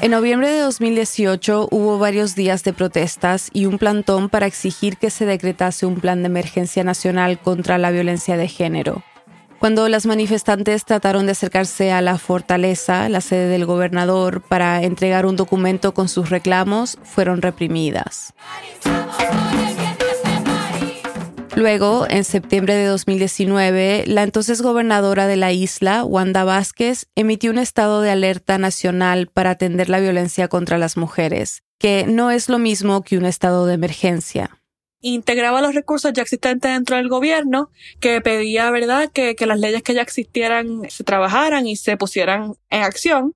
En 0.04 0.10
noviembre 0.10 0.50
de 0.50 0.60
2018 0.60 1.68
hubo 1.70 1.98
varios 1.98 2.34
días 2.34 2.62
de 2.62 2.74
protestas 2.74 3.48
y 3.54 3.64
un 3.64 3.78
plantón 3.78 4.28
para 4.28 4.44
exigir 4.44 4.98
que 4.98 5.08
se 5.08 5.24
decretase 5.24 5.86
un 5.86 5.94
plan 5.94 6.20
de 6.20 6.26
emergencia 6.26 6.84
nacional 6.84 7.38
contra 7.38 7.78
la 7.78 7.90
violencia 7.90 8.36
de 8.36 8.46
género. 8.46 9.02
Cuando 9.58 9.88
las 9.88 10.04
manifestantes 10.04 10.84
trataron 10.84 11.24
de 11.24 11.32
acercarse 11.32 11.90
a 11.90 12.02
la 12.02 12.18
fortaleza, 12.18 13.08
la 13.08 13.22
sede 13.22 13.48
del 13.48 13.64
gobernador, 13.64 14.42
para 14.42 14.82
entregar 14.82 15.24
un 15.24 15.36
documento 15.36 15.94
con 15.94 16.10
sus 16.10 16.28
reclamos, 16.28 16.98
fueron 17.02 17.40
reprimidas. 17.40 18.34
Luego, 21.56 22.04
en 22.10 22.24
septiembre 22.24 22.74
de 22.74 22.86
2019, 22.86 24.04
la 24.08 24.24
entonces 24.24 24.60
gobernadora 24.60 25.28
de 25.28 25.36
la 25.36 25.52
isla, 25.52 26.04
Wanda 26.04 26.42
Vázquez, 26.42 27.06
emitió 27.14 27.52
un 27.52 27.58
estado 27.58 28.00
de 28.00 28.10
alerta 28.10 28.58
nacional 28.58 29.28
para 29.28 29.50
atender 29.50 29.88
la 29.88 30.00
violencia 30.00 30.48
contra 30.48 30.78
las 30.78 30.96
mujeres, 30.96 31.62
que 31.78 32.06
no 32.08 32.32
es 32.32 32.48
lo 32.48 32.58
mismo 32.58 33.02
que 33.02 33.18
un 33.18 33.24
estado 33.24 33.66
de 33.66 33.74
emergencia 33.74 34.60
integraba 35.06 35.60
los 35.60 35.74
recursos 35.74 36.14
ya 36.14 36.22
existentes 36.22 36.72
dentro 36.72 36.96
del 36.96 37.10
gobierno, 37.10 37.70
que 38.00 38.22
pedía, 38.22 38.70
¿verdad?, 38.70 39.10
que, 39.12 39.36
que, 39.36 39.44
las 39.44 39.60
leyes 39.60 39.82
que 39.82 39.92
ya 39.92 40.00
existieran 40.00 40.88
se 40.88 41.04
trabajaran 41.04 41.66
y 41.66 41.76
se 41.76 41.98
pusieran 41.98 42.54
en 42.70 42.82
acción, 42.82 43.34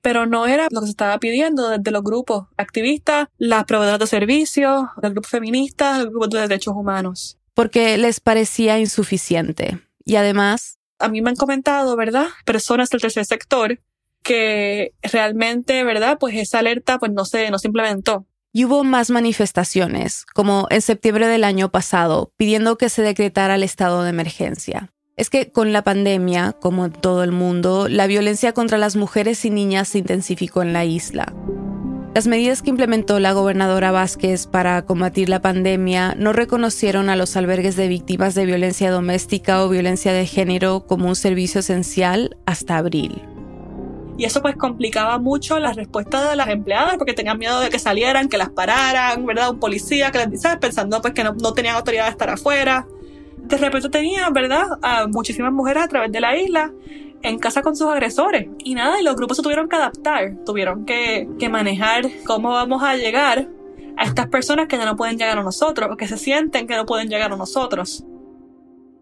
pero 0.00 0.26
no 0.26 0.48
era 0.48 0.66
lo 0.72 0.80
que 0.80 0.86
se 0.86 0.90
estaba 0.90 1.16
pidiendo 1.20 1.68
desde 1.68 1.92
los 1.92 2.02
grupos 2.02 2.48
activistas, 2.56 3.28
las 3.38 3.64
proveedoras 3.64 4.00
de 4.00 4.08
servicios, 4.08 4.86
los 5.00 5.12
grupos 5.12 5.30
feministas, 5.30 6.00
los 6.00 6.10
grupos 6.10 6.30
de 6.30 6.40
derechos 6.40 6.74
humanos 6.74 7.38
porque 7.54 7.96
les 7.98 8.20
parecía 8.20 8.78
insuficiente. 8.78 9.78
Y 10.04 10.16
además... 10.16 10.78
A 10.98 11.08
mí 11.08 11.22
me 11.22 11.30
han 11.30 11.36
comentado, 11.36 11.96
¿verdad? 11.96 12.28
Personas 12.44 12.90
del 12.90 13.00
tercer 13.00 13.24
sector 13.24 13.80
que 14.22 14.92
realmente, 15.02 15.84
¿verdad? 15.84 16.18
Pues 16.18 16.34
esa 16.34 16.58
alerta 16.58 16.98
pues 16.98 17.12
no 17.12 17.24
se, 17.24 17.50
no 17.50 17.58
se 17.58 17.68
implementó. 17.68 18.26
Y 18.52 18.64
hubo 18.64 18.84
más 18.84 19.10
manifestaciones, 19.10 20.24
como 20.32 20.66
en 20.70 20.80
septiembre 20.80 21.26
del 21.26 21.44
año 21.44 21.70
pasado, 21.70 22.32
pidiendo 22.36 22.78
que 22.78 22.88
se 22.88 23.02
decretara 23.02 23.56
el 23.56 23.64
estado 23.64 24.02
de 24.02 24.10
emergencia. 24.10 24.92
Es 25.16 25.30
que 25.30 25.52
con 25.52 25.72
la 25.72 25.82
pandemia, 25.82 26.52
como 26.60 26.86
en 26.86 26.92
todo 26.92 27.22
el 27.22 27.32
mundo, 27.32 27.88
la 27.88 28.06
violencia 28.06 28.52
contra 28.52 28.78
las 28.78 28.96
mujeres 28.96 29.44
y 29.44 29.50
niñas 29.50 29.88
se 29.88 29.98
intensificó 29.98 30.62
en 30.62 30.72
la 30.72 30.84
isla. 30.84 31.34
Las 32.14 32.28
medidas 32.28 32.62
que 32.62 32.70
implementó 32.70 33.18
la 33.18 33.32
gobernadora 33.32 33.90
Vázquez 33.90 34.46
para 34.46 34.86
combatir 34.86 35.28
la 35.28 35.42
pandemia 35.42 36.14
no 36.16 36.32
reconocieron 36.32 37.10
a 37.10 37.16
los 37.16 37.36
albergues 37.36 37.74
de 37.74 37.88
víctimas 37.88 38.36
de 38.36 38.46
violencia 38.46 38.92
doméstica 38.92 39.64
o 39.64 39.68
violencia 39.68 40.12
de 40.12 40.24
género 40.24 40.86
como 40.86 41.08
un 41.08 41.16
servicio 41.16 41.58
esencial 41.58 42.36
hasta 42.46 42.76
abril. 42.76 43.20
Y 44.16 44.26
eso 44.26 44.40
pues 44.42 44.54
complicaba 44.54 45.18
mucho 45.18 45.58
la 45.58 45.72
respuesta 45.72 46.30
de 46.30 46.36
las 46.36 46.46
empleadas 46.50 46.94
porque 46.98 47.14
tenían 47.14 47.36
miedo 47.36 47.58
de 47.58 47.68
que 47.68 47.80
salieran, 47.80 48.28
que 48.28 48.38
las 48.38 48.50
pararan, 48.50 49.26
¿verdad? 49.26 49.50
Un 49.50 49.58
policía 49.58 50.12
que 50.12 50.18
les 50.18 50.30
dice, 50.30 50.56
pensando 50.58 51.02
pues 51.02 51.14
que 51.14 51.24
no, 51.24 51.34
no 51.34 51.52
tenían 51.52 51.74
autoridad 51.74 52.04
de 52.04 52.10
estar 52.10 52.30
afuera. 52.30 52.86
De 53.38 53.56
repente 53.56 53.88
tenían, 53.88 54.32
¿verdad? 54.32 54.66
A 54.82 55.08
muchísimas 55.08 55.52
mujeres 55.52 55.82
a 55.82 55.88
través 55.88 56.12
de 56.12 56.20
la 56.20 56.36
isla 56.36 56.70
en 57.24 57.38
casa 57.38 57.62
con 57.62 57.74
sus 57.74 57.88
agresores. 57.88 58.48
Y 58.58 58.74
nada, 58.74 59.00
y 59.00 59.02
los 59.02 59.16
grupos 59.16 59.38
se 59.38 59.42
tuvieron 59.42 59.68
que 59.68 59.76
adaptar, 59.76 60.36
tuvieron 60.46 60.84
que, 60.84 61.28
que 61.38 61.48
manejar 61.48 62.08
cómo 62.24 62.50
vamos 62.50 62.82
a 62.82 62.94
llegar 62.96 63.48
a 63.96 64.04
estas 64.04 64.28
personas 64.28 64.68
que 64.68 64.76
ya 64.76 64.84
no 64.84 64.96
pueden 64.96 65.18
llegar 65.18 65.38
a 65.38 65.42
nosotros 65.42 65.90
o 65.92 65.96
que 65.96 66.06
se 66.06 66.18
sienten 66.18 66.66
que 66.66 66.76
no 66.76 66.86
pueden 66.86 67.08
llegar 67.08 67.32
a 67.32 67.36
nosotros. 67.36 68.04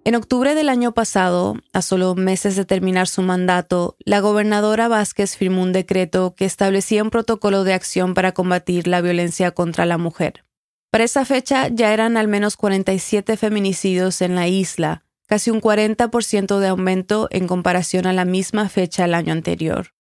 En 0.05 0.17
octubre 0.17 0.57
del 0.57 0.69
año 0.69 0.93
pasado, 0.93 1.55
a 1.73 1.81
solo 1.81 2.17
meses 2.17 2.57
de 2.57 2.65
terminar 2.65 3.07
su 3.07 3.23
mandato, 3.23 3.97
la 4.05 4.19
gobernadora 4.19 4.89
Vázquez 4.89 5.37
firmó 5.37 5.63
un 5.63 5.73
decreto 5.73 6.35
que 6.37 6.45
establecía 6.45 7.05
un 7.05 7.11
protocolo 7.11 7.63
de 7.63 7.75
acción 7.75 8.15
para 8.15 8.33
combatir 8.33 8.89
la 8.89 9.01
violencia 9.01 9.53
contra 9.53 9.87
la 9.87 9.99
mujer. 9.99 10.45
Para 10.91 11.05
esa 11.05 11.25
fecha 11.25 11.69
ya 11.69 11.93
eran 11.93 12.17
al 12.17 12.27
menos 12.27 12.57
47 12.57 13.37
feminicidios 13.37 14.21
en 14.23 14.35
la 14.35 14.49
isla, 14.49 15.05
casi 15.33 15.51
un 15.51 15.63
40% 15.63 16.59
de 16.59 16.69
aumento 16.69 17.27
en 17.31 17.47
comparación 17.47 18.05
a 18.05 18.13
la 18.13 18.27
misma 18.27 18.69
fecha 18.69 19.07
el 19.07 19.15
año 19.15 19.33
anterior. 19.33 19.95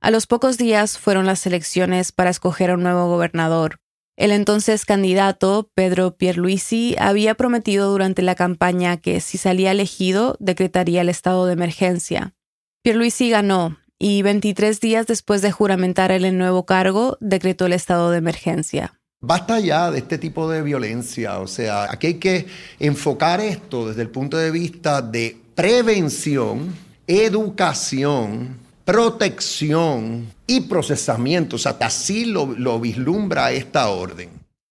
A 0.00 0.12
los 0.12 0.28
pocos 0.28 0.58
días 0.58 0.96
fueron 0.96 1.26
las 1.26 1.44
elecciones 1.44 2.12
para 2.12 2.30
escoger 2.30 2.70
a 2.70 2.74
un 2.74 2.84
nuevo 2.84 3.08
gobernador. 3.08 3.80
El 4.16 4.30
entonces 4.30 4.84
candidato, 4.84 5.72
Pedro 5.74 6.16
Pierluisi, 6.16 6.94
había 7.00 7.34
prometido 7.34 7.90
durante 7.90 8.22
la 8.22 8.36
campaña 8.36 8.96
que 8.96 9.20
si 9.20 9.38
salía 9.38 9.72
elegido 9.72 10.36
decretaría 10.38 11.00
el 11.00 11.08
estado 11.08 11.46
de 11.46 11.54
emergencia. 11.54 12.36
Pierluisi 12.84 13.28
ganó 13.28 13.78
y 13.98 14.22
23 14.22 14.80
días 14.80 15.08
después 15.08 15.42
de 15.42 15.50
juramentar 15.50 16.12
el 16.12 16.38
nuevo 16.38 16.64
cargo 16.64 17.18
decretó 17.20 17.66
el 17.66 17.72
estado 17.72 18.12
de 18.12 18.18
emergencia. 18.18 18.95
Basta 19.20 19.58
ya 19.60 19.90
de 19.90 19.98
este 19.98 20.18
tipo 20.18 20.48
de 20.50 20.62
violencia, 20.62 21.38
o 21.38 21.46
sea, 21.46 21.90
aquí 21.90 22.08
hay 22.08 22.14
que 22.14 22.46
enfocar 22.78 23.40
esto 23.40 23.88
desde 23.88 24.02
el 24.02 24.10
punto 24.10 24.36
de 24.36 24.50
vista 24.50 25.00
de 25.00 25.36
prevención, 25.54 26.74
educación, 27.06 28.58
protección 28.84 30.26
y 30.46 30.60
procesamiento, 30.60 31.56
o 31.56 31.58
sea, 31.58 31.76
así 31.80 32.26
lo, 32.26 32.46
lo 32.46 32.78
vislumbra 32.78 33.52
esta 33.52 33.88
orden. 33.88 34.28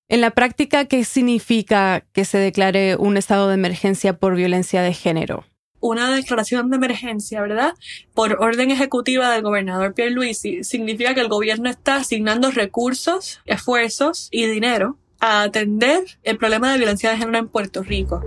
En 0.08 0.22
la 0.22 0.30
práctica, 0.30 0.86
¿qué 0.86 1.04
significa 1.04 2.06
que 2.14 2.24
se 2.24 2.38
declare 2.38 2.96
un 2.98 3.18
estado 3.18 3.48
de 3.48 3.56
emergencia 3.56 4.18
por 4.18 4.36
violencia 4.36 4.84
de 4.84 4.94
género? 4.94 5.44
Una 5.80 6.14
declaración 6.16 6.70
de 6.70 6.78
emergencia, 6.78 7.42
¿verdad? 7.42 7.74
Por 8.14 8.38
orden 8.42 8.72
ejecutiva 8.72 9.32
del 9.32 9.44
gobernador 9.44 9.94
Pierre 9.94 10.12
Luisi, 10.12 10.64
significa 10.64 11.14
que 11.14 11.22
el 11.22 11.28
gobierno 11.28 11.70
está 11.70 11.98
asignando 11.98 12.52
recursos, 12.52 13.42
esfuerzos 13.46 14.30
y 14.32 14.46
dinero 14.46 14.98
a 15.20 15.44
atender 15.44 16.04
el 16.24 16.38
problema 16.38 16.72
de 16.72 16.78
violencia 16.78 17.12
de 17.12 17.18
género 17.18 17.38
en 17.38 17.48
Puerto 17.48 17.84
Rico. 17.84 18.24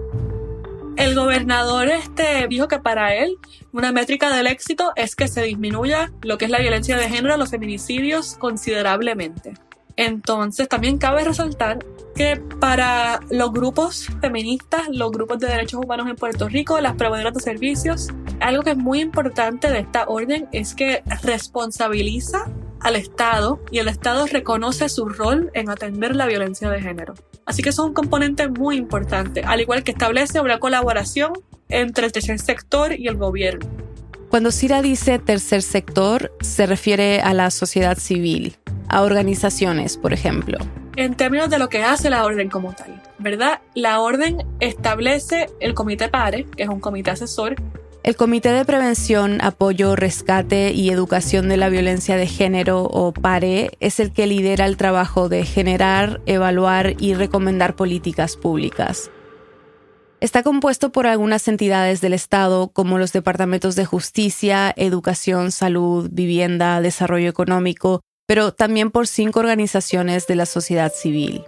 El 0.96 1.14
gobernador 1.14 1.88
este 1.88 2.48
dijo 2.48 2.66
que 2.66 2.80
para 2.80 3.14
él 3.14 3.36
una 3.72 3.92
métrica 3.92 4.34
del 4.34 4.48
éxito 4.48 4.90
es 4.96 5.14
que 5.14 5.28
se 5.28 5.42
disminuya 5.42 6.10
lo 6.22 6.38
que 6.38 6.46
es 6.46 6.50
la 6.50 6.58
violencia 6.58 6.96
de 6.96 7.08
género, 7.08 7.36
los 7.36 7.50
feminicidios 7.50 8.34
considerablemente. 8.34 9.54
Entonces 9.94 10.68
también 10.68 10.98
cabe 10.98 11.22
resaltar 11.22 11.78
que 12.18 12.36
para 12.58 13.20
los 13.30 13.52
grupos 13.52 14.08
feministas, 14.20 14.88
los 14.90 15.12
grupos 15.12 15.38
de 15.38 15.46
derechos 15.46 15.80
humanos 15.84 16.08
en 16.08 16.16
Puerto 16.16 16.48
Rico, 16.48 16.80
las 16.80 16.96
proveedoras 16.96 17.32
de 17.32 17.40
servicios, 17.40 18.08
algo 18.40 18.64
que 18.64 18.70
es 18.70 18.76
muy 18.76 19.00
importante 19.00 19.70
de 19.70 19.78
esta 19.78 20.04
orden 20.08 20.48
es 20.50 20.74
que 20.74 21.04
responsabiliza 21.22 22.50
al 22.80 22.96
Estado 22.96 23.60
y 23.70 23.78
el 23.78 23.86
Estado 23.86 24.26
reconoce 24.26 24.88
su 24.88 25.08
rol 25.08 25.52
en 25.54 25.70
atender 25.70 26.16
la 26.16 26.26
violencia 26.26 26.68
de 26.68 26.82
género. 26.82 27.14
Así 27.46 27.62
que 27.62 27.68
eso 27.68 27.82
es 27.82 27.88
un 27.88 27.94
componente 27.94 28.48
muy 28.48 28.76
importante, 28.78 29.44
al 29.44 29.60
igual 29.60 29.84
que 29.84 29.92
establece 29.92 30.40
una 30.40 30.58
colaboración 30.58 31.34
entre 31.68 32.06
el 32.06 32.10
tercer 32.10 32.40
sector 32.40 32.98
y 32.98 33.06
el 33.06 33.16
gobierno. 33.16 33.64
Cuando 34.28 34.50
Cira 34.50 34.82
dice 34.82 35.20
tercer 35.20 35.62
sector, 35.62 36.32
se 36.40 36.66
refiere 36.66 37.20
a 37.20 37.32
la 37.32 37.52
sociedad 37.52 37.96
civil, 37.96 38.56
a 38.88 39.02
organizaciones, 39.02 39.96
por 39.96 40.12
ejemplo. 40.12 40.58
En 40.98 41.14
términos 41.14 41.48
de 41.48 41.60
lo 41.60 41.68
que 41.68 41.84
hace 41.84 42.10
la 42.10 42.24
orden 42.24 42.50
como 42.50 42.72
tal, 42.72 43.00
¿verdad? 43.20 43.60
La 43.72 44.00
orden 44.00 44.44
establece 44.58 45.48
el 45.60 45.72
Comité 45.72 46.08
PARE, 46.08 46.44
que 46.56 46.64
es 46.64 46.68
un 46.68 46.80
comité 46.80 47.12
asesor. 47.12 47.54
El 48.02 48.16
Comité 48.16 48.50
de 48.50 48.64
Prevención, 48.64 49.38
Apoyo, 49.40 49.94
Rescate 49.94 50.72
y 50.72 50.90
Educación 50.90 51.48
de 51.48 51.56
la 51.56 51.68
Violencia 51.68 52.16
de 52.16 52.26
Género, 52.26 52.82
o 52.82 53.12
PARE, 53.12 53.70
es 53.78 54.00
el 54.00 54.12
que 54.12 54.26
lidera 54.26 54.66
el 54.66 54.76
trabajo 54.76 55.28
de 55.28 55.44
generar, 55.44 56.20
evaluar 56.26 57.00
y 57.00 57.14
recomendar 57.14 57.76
políticas 57.76 58.36
públicas. 58.36 59.08
Está 60.18 60.42
compuesto 60.42 60.90
por 60.90 61.06
algunas 61.06 61.46
entidades 61.46 62.00
del 62.00 62.12
Estado 62.12 62.72
como 62.72 62.98
los 62.98 63.12
departamentos 63.12 63.76
de 63.76 63.84
justicia, 63.84 64.74
educación, 64.76 65.52
salud, 65.52 66.08
vivienda, 66.10 66.80
desarrollo 66.80 67.30
económico, 67.30 68.00
pero 68.28 68.52
también 68.52 68.90
por 68.90 69.06
cinco 69.06 69.40
organizaciones 69.40 70.26
de 70.26 70.36
la 70.36 70.44
sociedad 70.44 70.92
civil. 70.92 71.44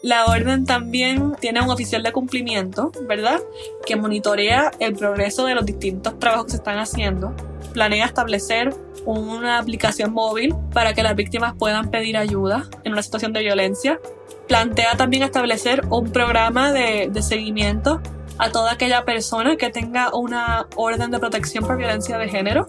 La 0.00 0.26
orden 0.26 0.64
también 0.64 1.34
tiene 1.40 1.60
un 1.60 1.70
oficial 1.70 2.04
de 2.04 2.12
cumplimiento, 2.12 2.92
¿verdad? 3.08 3.40
Que 3.84 3.96
monitorea 3.96 4.70
el 4.78 4.94
progreso 4.94 5.44
de 5.44 5.56
los 5.56 5.66
distintos 5.66 6.16
trabajos 6.20 6.44
que 6.44 6.50
se 6.52 6.56
están 6.58 6.78
haciendo. 6.78 7.34
Planea 7.72 8.06
establecer 8.06 8.72
una 9.06 9.58
aplicación 9.58 10.12
móvil 10.12 10.54
para 10.72 10.94
que 10.94 11.02
las 11.02 11.16
víctimas 11.16 11.54
puedan 11.58 11.90
pedir 11.90 12.16
ayuda 12.16 12.68
en 12.84 12.92
una 12.92 13.02
situación 13.02 13.32
de 13.32 13.40
violencia. 13.40 13.98
Plantea 14.46 14.96
también 14.96 15.24
establecer 15.24 15.84
un 15.90 16.12
programa 16.12 16.72
de, 16.72 17.08
de 17.10 17.22
seguimiento 17.22 18.00
a 18.38 18.52
toda 18.52 18.70
aquella 18.70 19.04
persona 19.04 19.56
que 19.56 19.70
tenga 19.70 20.14
una 20.14 20.68
orden 20.76 21.10
de 21.10 21.18
protección 21.18 21.66
por 21.66 21.76
violencia 21.76 22.18
de 22.18 22.28
género 22.28 22.68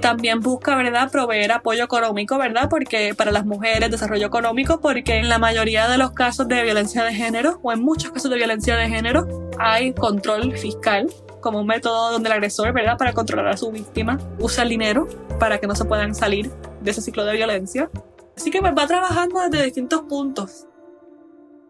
también 0.00 0.40
busca, 0.40 0.76
¿verdad?, 0.76 1.10
proveer 1.10 1.52
apoyo 1.52 1.84
económico, 1.84 2.38
¿verdad? 2.38 2.68
Porque 2.68 3.14
para 3.14 3.30
las 3.30 3.44
mujeres, 3.44 3.90
desarrollo 3.90 4.26
económico, 4.26 4.80
porque 4.80 5.16
en 5.16 5.28
la 5.28 5.38
mayoría 5.38 5.88
de 5.88 5.98
los 5.98 6.12
casos 6.12 6.48
de 6.48 6.62
violencia 6.62 7.04
de 7.04 7.14
género, 7.14 7.60
o 7.62 7.72
en 7.72 7.82
muchos 7.82 8.10
casos 8.10 8.30
de 8.30 8.36
violencia 8.36 8.76
de 8.76 8.88
género, 8.88 9.50
hay 9.58 9.92
control 9.92 10.56
fiscal 10.56 11.08
como 11.40 11.60
un 11.60 11.66
método 11.66 12.12
donde 12.12 12.28
el 12.28 12.32
agresor, 12.32 12.72
¿verdad?, 12.72 12.96
para 12.96 13.12
controlar 13.12 13.48
a 13.48 13.56
su 13.56 13.70
víctima, 13.70 14.18
usa 14.38 14.64
el 14.64 14.70
dinero 14.70 15.06
para 15.38 15.58
que 15.58 15.66
no 15.66 15.74
se 15.74 15.84
puedan 15.84 16.14
salir 16.14 16.50
de 16.80 16.90
ese 16.90 17.00
ciclo 17.00 17.24
de 17.24 17.34
violencia. 17.34 17.90
Así 18.36 18.50
que 18.50 18.60
pues, 18.60 18.72
va 18.76 18.86
trabajando 18.86 19.40
desde 19.48 19.64
distintos 19.64 20.02
puntos. 20.02 20.66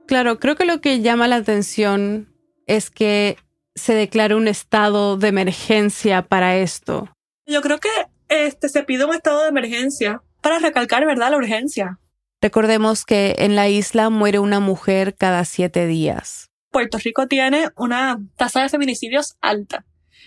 Claro, 0.07 0.39
creo 0.39 0.57
que 0.57 0.65
lo 0.65 0.81
que 0.81 1.01
llama 1.01 1.29
la 1.29 1.37
atención 1.37 2.33
es 2.67 2.91
que 2.91 3.37
se 3.79 3.95
declara 3.95 4.37
un 4.37 4.49
estado 4.49 5.17
de 5.17 5.29
emergencia 5.29 6.23
para 6.23 6.57
esto? 6.57 7.09
Yo 7.47 7.63
creo 7.63 7.79
que 7.79 7.89
este, 8.29 8.69
se 8.69 8.83
pide 8.83 9.05
un 9.05 9.15
estado 9.15 9.43
de 9.43 9.49
emergencia 9.49 10.23
para 10.43 10.59
recalcar, 10.59 11.05
¿verdad?, 11.05 11.31
la 11.31 11.37
urgencia. 11.37 11.99
Recordemos 12.41 13.05
que 13.05 13.35
en 13.39 13.57
la 13.57 13.69
isla 13.69 14.11
muere 14.11 14.39
una 14.39 14.61
mujer 14.61 15.17
cada 15.17 15.45
siete 15.45 15.87
días. 15.87 16.51
Puerto 16.71 16.99
Rico 16.99 17.27
tiene 17.27 17.71
una 17.77 18.21
tasa 18.37 18.63
de 18.63 18.69
feminicidios 18.69 19.37
alta, 19.41 19.85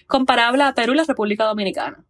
comparable 0.08 0.63
a 0.63 0.74
Perú 0.74 0.93
y 0.93 0.98
la 0.98 1.05
República 1.05 1.46
Dominicana. 1.46 2.03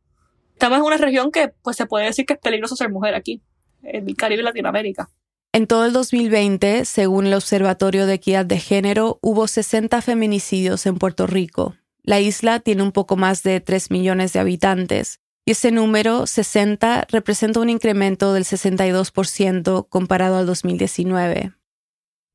Estamos 0.54 0.80
en 0.80 0.86
una 0.86 0.98
región 0.98 1.32
que 1.32 1.50
pues 1.62 1.78
se 1.78 1.86
puede 1.86 2.06
decir 2.06 2.26
que 2.26 2.34
es 2.34 2.40
peligroso 2.40 2.76
ser 2.76 2.90
mujer 2.90 3.14
aquí, 3.14 3.42
en 3.84 4.08
el 4.08 4.16
Caribe 4.16 4.42
y 4.42 4.46
Latinoamérica. 4.46 5.10
En 5.54 5.68
todo 5.68 5.86
el 5.86 5.94
2020, 5.94 6.86
según 6.86 7.28
el 7.28 7.34
Observatorio 7.34 8.06
de 8.06 8.14
Equidad 8.14 8.46
de 8.46 8.60
Género, 8.60 9.20
hubo 9.22 9.48
60 9.48 10.02
feminicidios 10.02 10.86
en 10.86 10.98
Puerto 10.98 11.28
Rico. 11.28 11.76
La 12.04 12.20
isla 12.20 12.60
tiene 12.60 12.84
un 12.84 12.94
poco 12.94 13.18
más 13.18 13.44
de 13.44 13.60
3 13.60 13.92
millones 13.92 14.34
de 14.34 14.40
habitantes 14.40 15.21
y 15.46 15.52
ese 15.52 15.72
número 15.72 16.28
60 16.28 17.08
representa 17.10 17.60
un 17.60 17.70
incremento 17.70 18.34
del 18.34 18.46
62% 18.46 19.88
comparado 19.90 20.38
al 20.38 20.46
2019. 20.46 21.54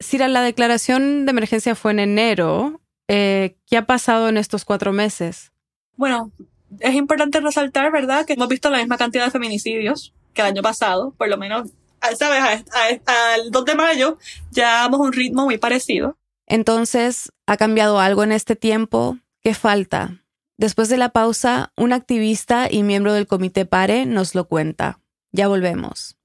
Si 0.00 0.18
la 0.18 0.42
declaración 0.42 1.24
de 1.24 1.30
emergencia 1.30 1.74
fue 1.74 1.92
en 1.92 2.00
enero, 2.00 2.80
eh, 3.08 3.56
¿qué 3.66 3.76
ha 3.76 3.86
pasado 3.86 4.28
en 4.28 4.36
estos 4.36 4.64
cuatro 4.64 4.92
meses? 4.92 5.52
Bueno, 5.96 6.32
es 6.80 6.94
importante 6.94 7.40
resaltar, 7.40 7.90
¿verdad?, 7.92 8.26
que 8.26 8.34
hemos 8.34 8.48
visto 8.48 8.68
la 8.68 8.78
misma 8.78 8.98
cantidad 8.98 9.24
de 9.24 9.30
feminicidios 9.30 10.12
que 10.34 10.42
el 10.42 10.48
año 10.48 10.62
pasado, 10.62 11.14
por 11.16 11.28
lo 11.28 11.38
menos 11.38 11.70
¿sabes? 12.14 12.64
Al 13.06 13.50
2 13.50 13.64
de 13.64 13.74
mayo 13.74 14.18
ya 14.50 14.82
vamos 14.82 15.00
a 15.00 15.04
un 15.04 15.12
ritmo 15.12 15.44
muy 15.44 15.58
parecido. 15.58 16.16
Entonces, 16.46 17.32
¿ha 17.46 17.56
cambiado 17.56 17.98
algo 17.98 18.22
en 18.22 18.32
este 18.32 18.54
tiempo? 18.54 19.18
¿Qué 19.42 19.54
falta? 19.54 20.22
Después 20.58 20.88
de 20.88 20.96
la 20.96 21.10
pausa, 21.10 21.70
un 21.76 21.92
activista 21.92 22.68
y 22.70 22.82
miembro 22.82 23.12
del 23.12 23.26
comité 23.26 23.66
PARE 23.66 24.06
nos 24.06 24.34
lo 24.34 24.46
cuenta. 24.46 25.00
Ya 25.30 25.48
volvemos. 25.48 26.16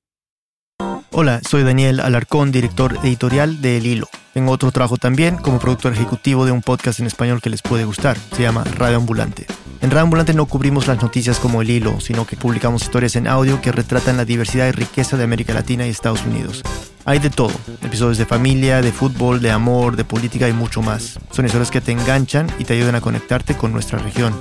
Hola, 1.11 1.41
soy 1.47 1.63
Daniel 1.63 2.00
Alarcón, 2.00 2.53
director 2.53 2.97
editorial 3.03 3.61
de 3.61 3.77
El 3.77 3.85
Hilo. 3.85 4.07
Tengo 4.33 4.53
otro 4.53 4.71
trabajo 4.71 4.95
también 4.95 5.35
como 5.35 5.59
productor 5.59 5.91
ejecutivo 5.91 6.45
de 6.45 6.53
un 6.53 6.61
podcast 6.61 7.01
en 7.01 7.07
español 7.07 7.41
que 7.41 7.50
les 7.50 7.61
puede 7.61 7.83
gustar. 7.83 8.17
Se 8.33 8.43
llama 8.43 8.63
Radio 8.63 8.95
Ambulante. 8.95 9.47
En 9.81 9.91
Radio 9.91 10.03
Ambulante 10.03 10.33
no 10.33 10.45
cubrimos 10.45 10.88
las 10.88 11.01
noticias 11.01 11.38
como 11.38 11.61
el 11.61 11.69
hilo, 11.69 12.00
sino 12.00 12.25
que 12.25 12.38
publicamos 12.38 12.83
historias 12.83 13.17
en 13.17 13.27
audio 13.27 13.61
que 13.61 13.73
retratan 13.73 14.15
la 14.15 14.23
diversidad 14.23 14.67
y 14.67 14.71
riqueza 14.71 15.17
de 15.17 15.25
América 15.25 15.53
Latina 15.53 15.85
y 15.85 15.89
Estados 15.89 16.25
Unidos. 16.25 16.63
Hay 17.05 17.20
de 17.20 17.29
todo, 17.29 17.51
episodios 17.81 18.17
de 18.17 18.25
familia, 18.25 18.81
de 18.81 18.91
fútbol, 18.91 19.41
de 19.41 19.51
amor, 19.51 19.96
de 19.96 20.03
política 20.03 20.48
y 20.48 20.53
mucho 20.53 20.81
más. 20.81 21.20
Son 21.31 21.46
historias 21.46 21.72
que 21.72 21.81
te 21.81 21.91
enganchan 21.91 22.48
y 22.60 22.65
te 22.65 22.74
ayudan 22.74 22.96
a 22.96 23.01
conectarte 23.01 23.55
con 23.55 23.72
nuestra 23.72 24.00
región. 24.00 24.34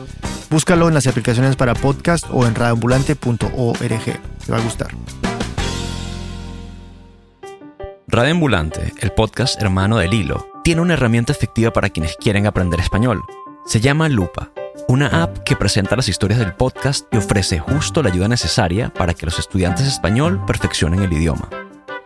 Búscalo 0.50 0.88
en 0.88 0.94
las 0.94 1.06
aplicaciones 1.06 1.56
para 1.56 1.74
podcast 1.74 2.26
o 2.30 2.46
en 2.46 2.54
radioambulante.org. 2.54 4.04
Te 4.46 4.52
va 4.52 4.58
a 4.58 4.60
gustar. 4.60 4.88
Radio 8.08 8.34
el 9.00 9.12
podcast 9.12 9.62
hermano 9.62 9.98
del 9.98 10.12
hilo, 10.12 10.46
tiene 10.64 10.80
una 10.80 10.94
herramienta 10.94 11.32
efectiva 11.32 11.72
para 11.72 11.90
quienes 11.90 12.16
quieren 12.16 12.46
aprender 12.46 12.80
español. 12.80 13.22
Se 13.64 13.80
llama 13.80 14.08
Lupa 14.08 14.50
una 14.88 15.22
app 15.22 15.38
que 15.44 15.54
presenta 15.54 15.94
las 15.94 16.08
historias 16.08 16.40
del 16.40 16.54
podcast 16.54 17.06
y 17.12 17.16
ofrece 17.16 17.60
justo 17.60 18.02
la 18.02 18.10
ayuda 18.10 18.26
necesaria 18.26 18.92
para 18.92 19.14
que 19.14 19.24
los 19.24 19.38
estudiantes 19.38 19.86
español 19.86 20.44
perfeccionen 20.46 21.02
el 21.02 21.12
idioma. 21.12 21.48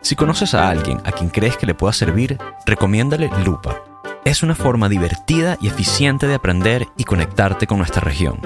Si 0.05 0.15
conoces 0.15 0.53
a 0.53 0.69
alguien 0.69 0.99
a 1.03 1.11
quien 1.11 1.31
crees 1.31 1.57
que 1.57 1.65
le 1.65 1.73
pueda 1.73 1.91
servir, 1.91 2.37
recomiéndale 2.67 3.27
Lupa. 3.43 3.83
Es 4.23 4.43
una 4.43 4.53
forma 4.53 4.87
divertida 4.87 5.57
y 5.59 5.67
eficiente 5.67 6.27
de 6.27 6.35
aprender 6.35 6.85
y 6.95 7.05
conectarte 7.05 7.65
con 7.65 7.79
nuestra 7.79 8.01
región. 8.01 8.39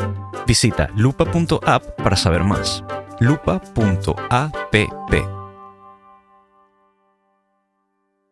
Visita 0.48 0.89
lupa.app 0.96 2.01
para 2.01 2.16
saber 2.16 2.46
más. 2.46 2.82
lupa.app. 3.20 4.75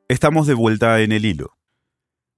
Estamos 0.07 0.47
de 0.47 0.53
vuelta 0.53 1.01
en 1.01 1.11
el 1.11 1.25
hilo. 1.25 1.57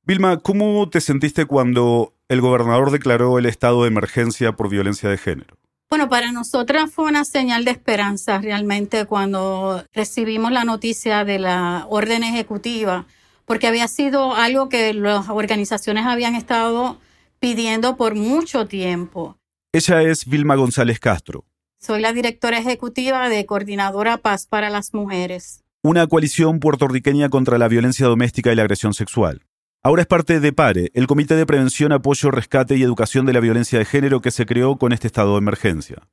Vilma, 0.02 0.40
¿cómo 0.40 0.90
te 0.90 1.02
sentiste 1.02 1.46
cuando 1.46 2.16
el 2.30 2.42
gobernador 2.42 2.90
declaró 2.90 3.38
el 3.38 3.46
estado 3.46 3.84
de 3.84 3.90
emergencia 3.90 4.54
por 4.54 4.70
violencia 4.70 5.08
de 5.08 5.20
género? 5.20 5.56
Bueno, 5.90 6.08
para 6.08 6.32
nosotras 6.32 6.92
fue 6.92 7.06
una 7.06 7.26
señal 7.26 7.66
de 7.66 7.72
esperanza 7.72 8.38
realmente 8.38 9.06
cuando 9.06 9.84
recibimos 9.92 10.52
la 10.52 10.64
noticia 10.64 11.26
de 11.26 11.40
la 11.40 11.88
orden 11.90 12.24
ejecutiva, 12.24 13.08
porque 13.46 13.66
había 13.66 13.88
sido 13.88 14.36
algo 14.36 14.70
que 14.70 14.94
las 14.94 15.30
organizaciones 15.30 16.06
habían 16.06 16.36
estado 16.36 17.00
pidiendo 17.40 17.98
por 17.98 18.14
mucho 18.14 18.68
tiempo. 18.68 19.38
Ella 19.74 20.04
es 20.04 20.28
Vilma 20.28 20.56
González 20.56 21.00
Castro. 21.00 21.46
Soy 21.80 22.02
la 22.02 22.14
directora 22.14 22.60
ejecutiva 22.60 23.28
de 23.28 23.48
Coordinadora 23.48 24.18
Paz 24.18 24.46
para 24.46 24.70
las 24.70 24.94
Mujeres. 24.94 25.64
Una 25.82 26.06
coalición 26.06 26.60
puertorriqueña 26.60 27.30
contra 27.30 27.58
la 27.58 27.68
violencia 27.68 28.06
doméstica 28.06 28.52
y 28.52 28.56
la 28.56 28.62
agresión 28.62 28.94
sexual. 28.94 29.42
Ahora 29.82 30.02
es 30.02 30.08
parte 30.08 30.42
de 30.42 30.52
PARE, 30.52 30.92
el 30.94 31.08
Comité 31.08 31.38
de 31.38 31.46
Prevención, 31.46 31.94
Apoyo, 31.94 32.32
Rescate 32.32 32.76
y 32.76 32.84
Educación 32.84 33.26
de 33.26 33.32
la 33.32 33.40
Violencia 33.40 33.80
de 33.80 33.86
Género 33.86 34.20
que 34.20 34.30
se 34.30 34.46
creó 34.46 34.78
con 34.78 34.92
este 34.92 35.08
estado 35.08 35.32
de 35.32 35.38
emergencia. 35.38 36.06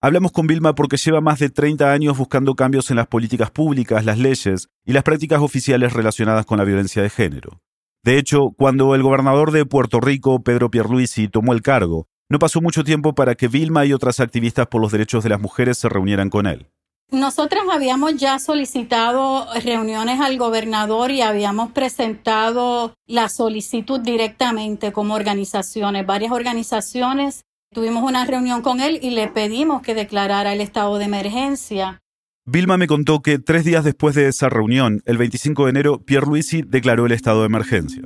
Hablamos 0.00 0.32
con 0.32 0.48
Vilma 0.48 0.74
porque 0.74 0.96
lleva 0.96 1.20
más 1.20 1.38
de 1.38 1.48
30 1.48 1.92
años 1.92 2.18
buscando 2.18 2.56
cambios 2.56 2.90
en 2.90 2.96
las 2.96 3.06
políticas 3.06 3.52
públicas, 3.52 4.04
las 4.04 4.18
leyes 4.18 4.70
y 4.84 4.92
las 4.92 5.04
prácticas 5.04 5.40
oficiales 5.40 5.92
relacionadas 5.92 6.46
con 6.46 6.58
la 6.58 6.64
violencia 6.64 7.00
de 7.00 7.10
género. 7.10 7.60
De 8.02 8.18
hecho, 8.18 8.50
cuando 8.56 8.96
el 8.96 9.04
gobernador 9.04 9.52
de 9.52 9.66
Puerto 9.66 10.00
Rico, 10.00 10.42
Pedro 10.42 10.72
Pierluisi, 10.72 11.28
tomó 11.28 11.52
el 11.52 11.62
cargo, 11.62 12.08
no 12.28 12.40
pasó 12.40 12.60
mucho 12.60 12.82
tiempo 12.82 13.14
para 13.14 13.36
que 13.36 13.46
Vilma 13.46 13.86
y 13.86 13.92
otras 13.92 14.18
activistas 14.18 14.66
por 14.66 14.80
los 14.80 14.90
derechos 14.90 15.22
de 15.22 15.30
las 15.30 15.40
mujeres 15.40 15.78
se 15.78 15.88
reunieran 15.88 16.28
con 16.28 16.48
él. 16.48 16.66
Nosotras 17.12 17.64
habíamos 17.70 18.16
ya 18.16 18.38
solicitado 18.38 19.46
reuniones 19.62 20.18
al 20.18 20.38
gobernador 20.38 21.10
y 21.10 21.20
habíamos 21.20 21.70
presentado 21.72 22.94
la 23.06 23.28
solicitud 23.28 24.00
directamente 24.00 24.92
como 24.92 25.12
organizaciones, 25.12 26.06
varias 26.06 26.32
organizaciones. 26.32 27.44
Tuvimos 27.70 28.02
una 28.02 28.24
reunión 28.24 28.62
con 28.62 28.80
él 28.80 28.98
y 29.02 29.10
le 29.10 29.28
pedimos 29.28 29.82
que 29.82 29.94
declarara 29.94 30.54
el 30.54 30.62
estado 30.62 30.96
de 30.96 31.04
emergencia. 31.04 32.00
Vilma 32.46 32.78
me 32.78 32.86
contó 32.86 33.20
que 33.20 33.38
tres 33.38 33.66
días 33.66 33.84
después 33.84 34.14
de 34.14 34.28
esa 34.28 34.48
reunión, 34.48 35.02
el 35.04 35.18
25 35.18 35.64
de 35.64 35.70
enero, 35.70 36.02
Pierluisi 36.02 36.62
declaró 36.62 37.04
el 37.04 37.12
estado 37.12 37.40
de 37.40 37.46
emergencia. 37.46 38.02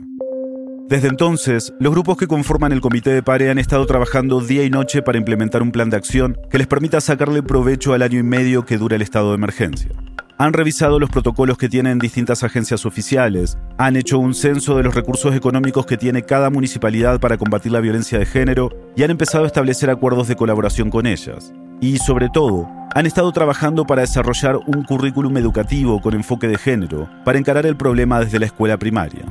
Desde 0.88 1.08
entonces, 1.08 1.74
los 1.80 1.92
grupos 1.92 2.16
que 2.16 2.28
conforman 2.28 2.70
el 2.70 2.80
Comité 2.80 3.10
de 3.10 3.20
Pare 3.20 3.50
han 3.50 3.58
estado 3.58 3.84
trabajando 3.86 4.40
día 4.40 4.62
y 4.62 4.70
noche 4.70 5.02
para 5.02 5.18
implementar 5.18 5.60
un 5.60 5.72
plan 5.72 5.90
de 5.90 5.96
acción 5.96 6.38
que 6.48 6.58
les 6.58 6.68
permita 6.68 7.00
sacarle 7.00 7.42
provecho 7.42 7.92
al 7.92 8.02
año 8.02 8.20
y 8.20 8.22
medio 8.22 8.64
que 8.64 8.78
dura 8.78 8.94
el 8.94 9.02
estado 9.02 9.30
de 9.30 9.34
emergencia. 9.34 9.90
Han 10.38 10.52
revisado 10.52 11.00
los 11.00 11.10
protocolos 11.10 11.58
que 11.58 11.68
tienen 11.68 11.98
distintas 11.98 12.44
agencias 12.44 12.86
oficiales, 12.86 13.58
han 13.78 13.96
hecho 13.96 14.20
un 14.20 14.32
censo 14.32 14.76
de 14.76 14.84
los 14.84 14.94
recursos 14.94 15.34
económicos 15.34 15.86
que 15.86 15.96
tiene 15.96 16.22
cada 16.22 16.50
municipalidad 16.50 17.18
para 17.18 17.36
combatir 17.36 17.72
la 17.72 17.80
violencia 17.80 18.20
de 18.20 18.26
género 18.26 18.70
y 18.94 19.02
han 19.02 19.10
empezado 19.10 19.42
a 19.42 19.48
establecer 19.48 19.90
acuerdos 19.90 20.28
de 20.28 20.36
colaboración 20.36 20.90
con 20.90 21.06
ellas. 21.06 21.52
Y 21.80 21.96
sobre 21.96 22.28
todo, 22.28 22.68
han 22.94 23.06
estado 23.06 23.32
trabajando 23.32 23.86
para 23.86 24.02
desarrollar 24.02 24.56
un 24.56 24.84
currículum 24.84 25.36
educativo 25.36 26.00
con 26.00 26.14
enfoque 26.14 26.46
de 26.46 26.58
género 26.58 27.08
para 27.24 27.38
encarar 27.38 27.66
el 27.66 27.76
problema 27.76 28.20
desde 28.20 28.38
la 28.38 28.46
escuela 28.46 28.78
primaria. 28.78 29.24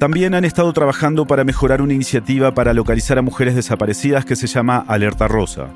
También 0.00 0.34
han 0.34 0.46
estado 0.46 0.72
trabajando 0.72 1.26
para 1.26 1.44
mejorar 1.44 1.82
una 1.82 1.92
iniciativa 1.92 2.54
para 2.54 2.72
localizar 2.72 3.18
a 3.18 3.22
mujeres 3.22 3.54
desaparecidas 3.54 4.24
que 4.24 4.34
se 4.34 4.46
llama 4.46 4.82
Alerta 4.88 5.28
Rosa. 5.28 5.66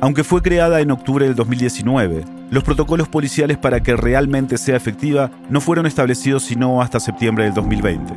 Aunque 0.00 0.24
fue 0.24 0.40
creada 0.40 0.80
en 0.80 0.90
octubre 0.90 1.26
del 1.26 1.34
2019, 1.34 2.24
los 2.48 2.64
protocolos 2.64 3.08
policiales 3.08 3.58
para 3.58 3.82
que 3.82 3.94
realmente 3.94 4.56
sea 4.56 4.74
efectiva 4.74 5.30
no 5.50 5.60
fueron 5.60 5.84
establecidos 5.84 6.44
sino 6.44 6.80
hasta 6.80 6.98
septiembre 6.98 7.44
del 7.44 7.52
2020. 7.52 8.14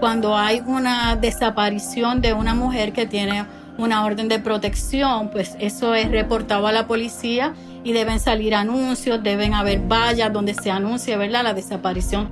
Cuando 0.00 0.36
hay 0.36 0.62
una 0.66 1.16
desaparición 1.16 2.20
de 2.20 2.34
una 2.34 2.54
mujer 2.54 2.92
que 2.92 3.06
tiene 3.06 3.46
una 3.78 4.04
orden 4.04 4.28
de 4.28 4.38
protección, 4.38 5.30
pues 5.30 5.56
eso 5.60 5.94
es 5.94 6.10
reportado 6.10 6.66
a 6.66 6.72
la 6.72 6.86
policía 6.86 7.54
y 7.84 7.94
deben 7.94 8.20
salir 8.20 8.54
anuncios, 8.54 9.22
deben 9.22 9.54
haber 9.54 9.80
vallas 9.80 10.30
donde 10.30 10.52
se 10.52 10.70
anuncie 10.70 11.16
¿verdad? 11.16 11.42
la 11.42 11.54
desaparición. 11.54 12.28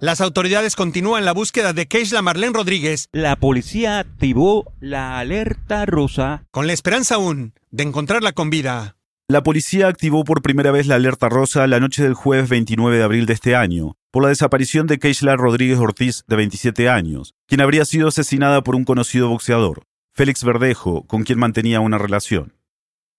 Las 0.00 0.22
autoridades 0.22 0.76
continúan 0.76 1.26
la 1.26 1.34
búsqueda 1.34 1.74
de 1.74 1.86
Keishla 1.86 2.22
Marlene 2.22 2.54
Rodríguez. 2.54 3.10
La 3.12 3.36
policía 3.36 3.98
activó 3.98 4.72
la 4.80 5.18
alerta 5.18 5.84
rosa. 5.84 6.46
Con 6.50 6.66
la 6.66 6.72
esperanza 6.72 7.16
aún 7.16 7.52
de 7.70 7.82
encontrarla 7.82 8.32
con 8.32 8.48
vida. 8.48 8.96
La 9.28 9.42
policía 9.42 9.88
activó 9.88 10.24
por 10.24 10.40
primera 10.40 10.70
vez 10.70 10.86
la 10.86 10.94
alerta 10.94 11.28
rosa 11.28 11.66
la 11.66 11.80
noche 11.80 12.02
del 12.02 12.14
jueves 12.14 12.48
29 12.48 12.96
de 12.96 13.02
abril 13.02 13.26
de 13.26 13.34
este 13.34 13.54
año, 13.54 13.98
por 14.10 14.22
la 14.22 14.30
desaparición 14.30 14.86
de 14.86 14.98
Keishla 14.98 15.36
Rodríguez 15.36 15.78
Ortiz, 15.78 16.24
de 16.26 16.36
27 16.36 16.88
años, 16.88 17.34
quien 17.46 17.60
habría 17.60 17.84
sido 17.84 18.08
asesinada 18.08 18.62
por 18.62 18.76
un 18.76 18.84
conocido 18.84 19.28
boxeador, 19.28 19.84
Félix 20.14 20.42
Verdejo, 20.42 21.06
con 21.06 21.24
quien 21.24 21.38
mantenía 21.38 21.80
una 21.80 21.98
relación. 21.98 22.54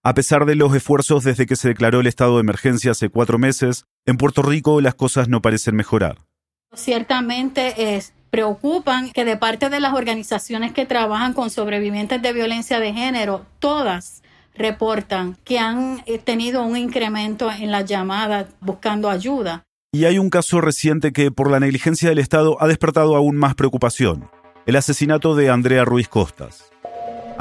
A 0.02 0.16
pesar 0.16 0.46
de 0.48 0.56
los 0.56 0.76
esfuerzos 0.76 1.24
desde 1.24 1.46
que 1.46 1.56
se 1.56 1.68
declaró 1.68 2.00
el 2.00 2.08
estado 2.08 2.38
de 2.38 2.42
emergencia 2.42 2.90
hace 2.90 3.10
cuatro 3.10 3.38
meses, 3.38 3.86
en 4.08 4.18
Puerto 4.18 4.42
Rico 4.42 4.82
las 4.82 4.96
cosas 4.96 5.30
no 5.30 5.44
parecen 5.44 5.76
mejorar. 5.76 6.18
Ciertamente 6.74 7.96
es, 7.96 8.14
preocupan 8.30 9.12
que 9.12 9.26
de 9.26 9.36
parte 9.36 9.70
de 9.70 9.82
las 9.82 9.94
organizaciones 9.94 10.72
que 10.72 10.86
trabajan 10.86 11.34
con 11.34 11.50
sobrevivientes 11.50 12.22
de 12.22 12.32
violencia 12.32 12.80
de 12.80 12.94
género, 12.94 13.46
todas 13.60 14.24
reportan 14.56 15.38
que 15.44 15.60
han 15.60 16.02
eh, 16.06 16.18
tenido 16.18 16.64
un 16.64 16.78
incremento 16.78 17.52
en 17.52 17.72
las 17.72 17.86
llamadas 17.86 18.48
buscando 18.62 19.10
ayuda. 19.10 19.64
Y 19.94 20.06
hay 20.06 20.18
un 20.18 20.30
caso 20.30 20.62
reciente 20.62 21.12
que, 21.12 21.32
por 21.32 21.52
la 21.52 21.60
negligencia 21.60 22.08
del 22.08 22.20
Estado, 22.20 22.56
ha 22.62 22.68
despertado 22.68 23.18
aún 23.18 23.36
más 23.36 23.56
preocupación. 23.56 24.30
El 24.66 24.78
asesinato 24.78 25.36
de 25.36 25.50
Andrea 25.50 25.84
Ruiz 25.84 26.08
Costas. 26.08 26.72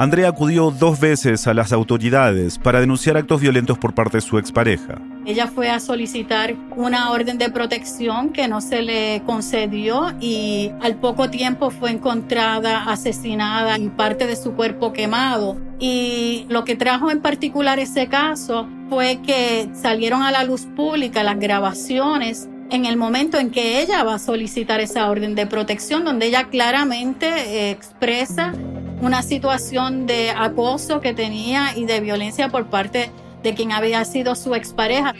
Andrea 0.01 0.29
acudió 0.29 0.71
dos 0.71 0.99
veces 0.99 1.45
a 1.45 1.53
las 1.53 1.71
autoridades 1.71 2.57
para 2.57 2.79
denunciar 2.79 3.17
actos 3.17 3.39
violentos 3.39 3.77
por 3.77 3.93
parte 3.93 4.17
de 4.17 4.21
su 4.21 4.39
expareja. 4.39 4.99
Ella 5.27 5.45
fue 5.45 5.69
a 5.69 5.79
solicitar 5.79 6.55
una 6.75 7.11
orden 7.11 7.37
de 7.37 7.51
protección 7.51 8.33
que 8.33 8.47
no 8.47 8.61
se 8.61 8.81
le 8.81 9.21
concedió 9.27 10.07
y 10.19 10.71
al 10.81 10.95
poco 10.95 11.29
tiempo 11.29 11.69
fue 11.69 11.91
encontrada 11.91 12.85
asesinada 12.85 13.77
y 13.77 13.89
parte 13.89 14.25
de 14.25 14.35
su 14.35 14.53
cuerpo 14.53 14.91
quemado. 14.91 15.61
Y 15.79 16.47
lo 16.49 16.65
que 16.65 16.75
trajo 16.75 17.11
en 17.11 17.21
particular 17.21 17.77
ese 17.77 18.07
caso 18.07 18.67
fue 18.89 19.19
que 19.23 19.69
salieron 19.75 20.23
a 20.23 20.31
la 20.31 20.43
luz 20.43 20.65
pública 20.75 21.21
las 21.21 21.37
grabaciones 21.37 22.49
en 22.71 22.85
el 22.85 22.97
momento 22.97 23.37
en 23.37 23.51
que 23.51 23.83
ella 23.83 24.03
va 24.03 24.15
a 24.15 24.19
solicitar 24.19 24.79
esa 24.79 25.11
orden 25.11 25.35
de 25.35 25.45
protección, 25.45 26.05
donde 26.05 26.25
ella 26.25 26.45
claramente 26.45 27.27
eh, 27.27 27.69
expresa 27.69 28.53
una 29.01 29.23
situación 29.23 30.05
de 30.05 30.31
acoso 30.31 31.01
que 31.01 31.13
tenía 31.13 31.75
y 31.75 31.85
de 31.85 31.99
violencia 31.99 32.49
por 32.49 32.67
parte 32.67 33.11
de 33.43 33.53
quien 33.55 33.71
había 33.71 34.05
sido 34.05 34.35
su 34.35 34.55
expareja. 34.55 35.13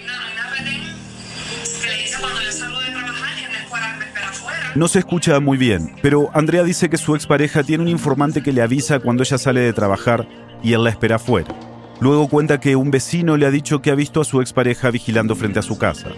No 4.75 4.87
se 4.87 4.99
escucha 4.99 5.39
muy 5.41 5.57
bien, 5.57 5.95
pero 6.01 6.29
Andrea 6.33 6.63
dice 6.63 6.89
que 6.89 6.97
su 6.97 7.15
expareja 7.15 7.63
tiene 7.63 7.83
un 7.83 7.89
informante 7.89 8.41
que 8.41 8.53
le 8.53 8.61
avisa 8.61 8.99
cuando 8.99 9.23
ella 9.23 9.37
sale 9.37 9.59
de 9.59 9.73
trabajar 9.73 10.27
y 10.63 10.73
él 10.73 10.83
la 10.83 10.91
espera 10.91 11.17
afuera. 11.17 11.53
Luego 11.99 12.29
cuenta 12.29 12.59
que 12.59 12.75
un 12.75 12.89
vecino 12.89 13.35
le 13.35 13.45
ha 13.45 13.51
dicho 13.51 13.81
que 13.81 13.91
ha 13.91 13.95
visto 13.95 14.21
a 14.21 14.25
su 14.25 14.41
expareja 14.41 14.89
vigilando 14.89 15.35
frente 15.35 15.59
a 15.59 15.61
su 15.61 15.77
casa. 15.77 16.09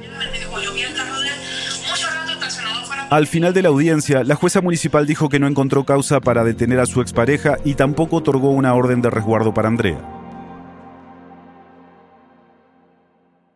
Al 3.14 3.28
final 3.28 3.54
de 3.54 3.62
la 3.62 3.70
audiencia, 3.70 4.24
la 4.24 4.34
jueza 4.34 4.60
municipal 4.60 5.06
dijo 5.06 5.30
que 5.30 5.38
no 5.38 5.46
encontró 5.46 5.84
causa 5.84 6.20
para 6.20 6.44
detener 6.44 6.80
a 6.80 6.88
su 6.88 7.00
expareja 7.00 7.58
y 7.64 7.76
tampoco 7.76 8.16
otorgó 8.16 8.50
una 8.50 8.74
orden 8.74 9.04
de 9.04 9.12
resguardo 9.12 9.54
para 9.54 9.68
Andrea. 9.68 10.00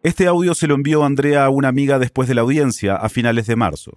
Este 0.04 0.28
audio 0.28 0.54
se 0.54 0.68
lo 0.68 0.76
envió 0.76 1.04
Andrea 1.04 1.46
a 1.46 1.50
una 1.50 1.70
amiga 1.70 1.98
después 1.98 2.30
de 2.30 2.36
la 2.36 2.42
audiencia, 2.42 2.98
a 2.98 3.10
finales 3.10 3.48
de 3.48 3.56
marzo. 3.56 3.94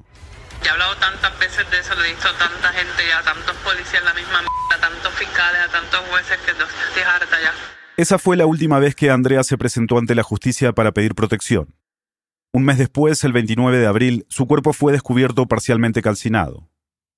He 0.65 0.69
hablado 0.71 0.97
tantas 0.97 1.39
veces 1.39 1.71
de 1.71 1.79
eso, 1.79 1.95
le 1.95 2.09
he 2.09 2.15
dicho 2.15 2.29
a 2.29 2.39
tanta 2.39 2.69
gente 2.73 3.03
ya, 3.07 3.19
a 3.19 3.23
tantos 3.23 3.55
policías 3.57 4.03
la 4.03 4.15
misma 4.15 4.41
mierda, 4.41 4.77
a 4.77 4.81
tantos 4.81 5.13
fiscales, 5.13 5.61
a 5.61 5.71
tantos 5.71 6.01
jueces 6.09 6.39
que 6.39 6.53
estoy 6.53 7.03
harta 7.03 7.37
ya. 7.39 7.53
Esa 7.99 8.19
fue 8.19 8.39
la 8.39 8.47
última 8.47 8.79
vez 8.79 8.95
que 8.95 9.11
Andrea 9.11 9.45
se 9.45 9.59
presentó 9.59 9.99
ante 9.99 10.15
la 10.15 10.23
justicia 10.23 10.73
para 10.73 10.93
pedir 10.93 11.15
protección. 11.15 11.75
Un 12.53 12.65
mes 12.65 12.79
después, 12.79 13.23
el 13.23 13.33
29 13.33 13.79
de 13.79 13.87
abril, 13.87 14.27
su 14.29 14.47
cuerpo 14.47 14.73
fue 14.73 14.93
descubierto 14.93 15.47
parcialmente 15.47 16.03
calcinado. 16.03 16.69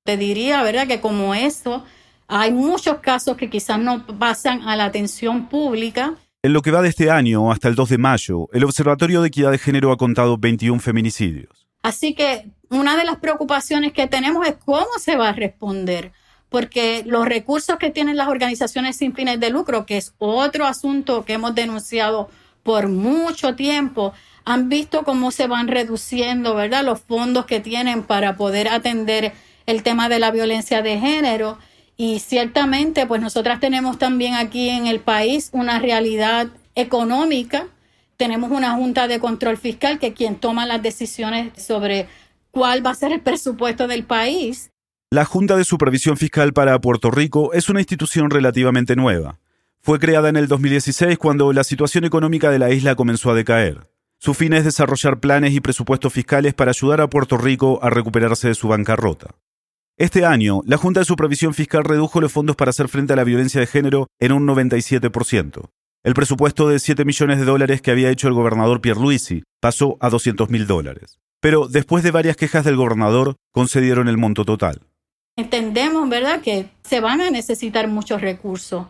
Te 0.05 0.18
diría, 0.18 0.62
¿verdad?, 0.62 0.87
que 0.87 1.01
como 1.01 1.35
eso, 1.35 1.85
hay 2.29 2.53
muchos 2.53 2.99
casos 2.99 3.38
que 3.38 3.49
quizás 3.49 3.79
no 3.79 4.05
pasan 4.18 4.61
a 4.68 4.77
la 4.77 4.85
atención 4.85 5.49
pública. 5.49 6.16
En 6.42 6.53
lo 6.53 6.61
que 6.61 6.71
va 6.71 6.83
de 6.83 6.90
este 6.90 7.11
año 7.11 7.51
hasta 7.51 7.68
el 7.68 7.75
2 7.75 7.88
de 7.88 7.99
mayo, 7.99 8.49
el 8.53 8.64
Observatorio 8.64 9.23
de 9.23 9.29
Equidad 9.29 9.53
de 9.53 9.59
Género 9.59 9.90
ha 9.90 9.97
contado 9.97 10.37
21 10.37 10.81
feminicidios. 10.81 11.66
Así 11.83 12.14
que 12.14 12.51
una 12.68 12.99
de 12.99 13.05
las 13.05 13.16
preocupaciones 13.16 13.92
que 13.95 14.07
tenemos 14.07 14.47
es 14.47 14.57
cómo 14.62 14.99
se 14.99 15.16
va 15.16 15.31
a 15.31 15.33
responder, 15.33 16.12
porque 16.51 17.05
los 17.07 17.27
recursos 17.27 17.79
que 17.79 17.90
tienen 17.90 18.18
las 18.18 18.29
organizaciones 18.29 18.97
sin 18.97 19.14
fines 19.14 19.40
de 19.40 19.49
lucro, 19.49 19.87
que 19.87 19.97
es 19.97 20.14
otro 20.18 20.66
asunto 20.66 21.25
que 21.25 21.33
hemos 21.33 21.55
denunciado 21.55 22.29
por 22.62 22.88
mucho 22.88 23.57
tiempo, 23.57 24.12
han 24.45 24.69
visto 24.69 25.05
cómo 25.05 25.31
se 25.31 25.47
van 25.47 25.69
reduciendo, 25.69 26.55
¿verdad? 26.55 26.85
Los 26.85 27.01
fondos 27.01 27.47
que 27.47 27.61
tienen 27.61 28.03
para 28.03 28.37
poder 28.37 28.69
atender 28.69 29.33
el 29.67 29.83
tema 29.83 30.09
de 30.09 30.19
la 30.19 30.31
violencia 30.31 30.83
de 30.83 30.99
género. 30.99 31.59
Y 31.97 32.21
ciertamente, 32.21 33.07
pues 33.07 33.21
nosotras 33.21 33.61
tenemos 33.61 33.99
también 33.99 34.35
aquí 34.35 34.69
en 34.69 34.87
el 34.87 35.01
país 35.01 35.51
una 35.53 35.79
realidad 35.79 36.49
económica. 36.75 37.67
Tenemos 38.17 38.51
una 38.51 38.75
junta 38.75 39.09
de 39.09 39.21
control 39.21 39.57
fiscal 39.57 39.99
que 39.99 40.13
quien 40.13 40.37
toma 40.37 40.67
las 40.67 40.83
decisiones 40.83 41.53
sobre 41.63 42.09
cuál 42.51 42.85
va 42.85 42.91
a 42.91 42.95
ser 42.95 43.13
el 43.13 43.21
presupuesto 43.21 43.87
del 43.87 44.05
país. 44.05 44.71
La 45.11 45.27
Junta 45.27 45.57
de 45.57 45.65
Supervisión 45.65 46.17
Fiscal 46.17 46.55
para 46.55 46.81
Puerto 46.81 47.11
Rico 47.11 47.53
es 47.53 47.69
una 47.69 47.81
institución 47.81 48.31
relativamente 48.31 48.97
nueva. 48.97 49.41
Fue 49.83 49.99
creada 49.99 50.31
en 50.31 50.37
el 50.37 50.49
2016 50.49 51.19
cuando 51.19 51.53
la 51.53 51.65
situación 51.65 52.05
económica 52.05 52.51
de 52.51 52.59
la 52.59 52.71
isla 52.71 52.95
comenzó 52.95 53.31
a 53.31 53.35
decaer. 53.35 53.92
Su 54.25 54.35
fin 54.35 54.53
es 54.53 54.65
desarrollar 54.65 55.19
planes 55.19 55.53
y 55.53 55.59
presupuestos 55.59 56.13
fiscales 56.13 56.55
para 56.55 56.71
ayudar 56.71 57.01
a 57.01 57.11
Puerto 57.11 57.37
Rico 57.37 57.81
a 57.83 57.91
recuperarse 57.91 58.47
de 58.47 58.55
su 58.55 58.69
bancarrota. 58.69 59.35
Este 59.99 60.25
año, 60.25 60.61
la 60.65 60.77
Junta 60.77 61.01
de 61.01 61.07
Supervisión 61.07 61.55
Fiscal 61.55 61.83
redujo 61.83 62.21
los 62.21 62.31
fondos 62.31 62.55
para 62.55 62.71
hacer 62.71 62.87
frente 62.87 63.15
a 63.15 63.17
la 63.17 63.25
violencia 63.25 63.61
de 63.61 63.67
género 63.67 64.07
en 64.21 64.31
un 64.31 64.47
97%. 64.47 65.71
El 66.05 66.15
presupuesto 66.15 66.69
de 66.69 66.79
7 66.79 67.05
millones 67.05 67.41
de 67.41 67.45
dólares 67.45 67.83
que 67.83 67.91
había 67.91 68.11
hecho 68.11 68.29
el 68.29 68.35
gobernador 68.35 68.81
Pierluisi 68.81 69.43
pasó 69.61 69.97
a 69.99 70.09
200 70.09 70.51
mil 70.51 70.69
dólares. 70.69 71.19
Pero 71.41 71.67
después 71.67 72.05
de 72.05 72.13
varias 72.13 72.37
quejas 72.37 72.65
del 72.65 72.77
gobernador, 72.77 73.35
concedieron 73.51 74.07
el 74.07 74.19
monto 74.19 74.45
total. 74.45 74.83
Entendemos, 75.37 76.09
¿verdad?, 76.09 76.43
que 76.43 76.69
se 76.85 77.01
van 77.01 77.23
a 77.23 77.31
necesitar 77.33 77.89
muchos 77.89 78.21
recursos 78.21 78.87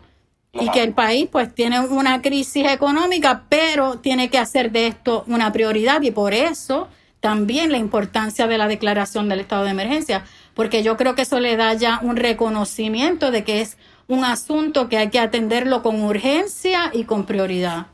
y 0.53 0.69
que 0.69 0.83
el 0.83 0.93
país 0.93 1.27
pues 1.31 1.53
tiene 1.53 1.79
una 1.79 2.21
crisis 2.21 2.67
económica, 2.67 3.45
pero 3.49 3.99
tiene 3.99 4.29
que 4.29 4.37
hacer 4.37 4.71
de 4.71 4.87
esto 4.87 5.23
una 5.27 5.51
prioridad 5.51 6.01
y 6.03 6.11
por 6.11 6.33
eso 6.33 6.87
también 7.19 7.71
la 7.71 7.77
importancia 7.77 8.47
de 8.47 8.57
la 8.57 8.67
declaración 8.67 9.29
del 9.29 9.39
estado 9.39 9.63
de 9.63 9.71
emergencia, 9.71 10.25
porque 10.53 10.83
yo 10.83 10.97
creo 10.97 11.15
que 11.15 11.23
eso 11.23 11.39
le 11.39 11.55
da 11.55 11.73
ya 11.73 11.99
un 12.03 12.17
reconocimiento 12.17 13.31
de 13.31 13.43
que 13.43 13.61
es 13.61 13.77
un 14.07 14.25
asunto 14.25 14.89
que 14.89 14.97
hay 14.97 15.09
que 15.09 15.19
atenderlo 15.19 15.81
con 15.81 16.01
urgencia 16.01 16.91
y 16.93 17.05
con 17.05 17.25
prioridad. 17.25 17.87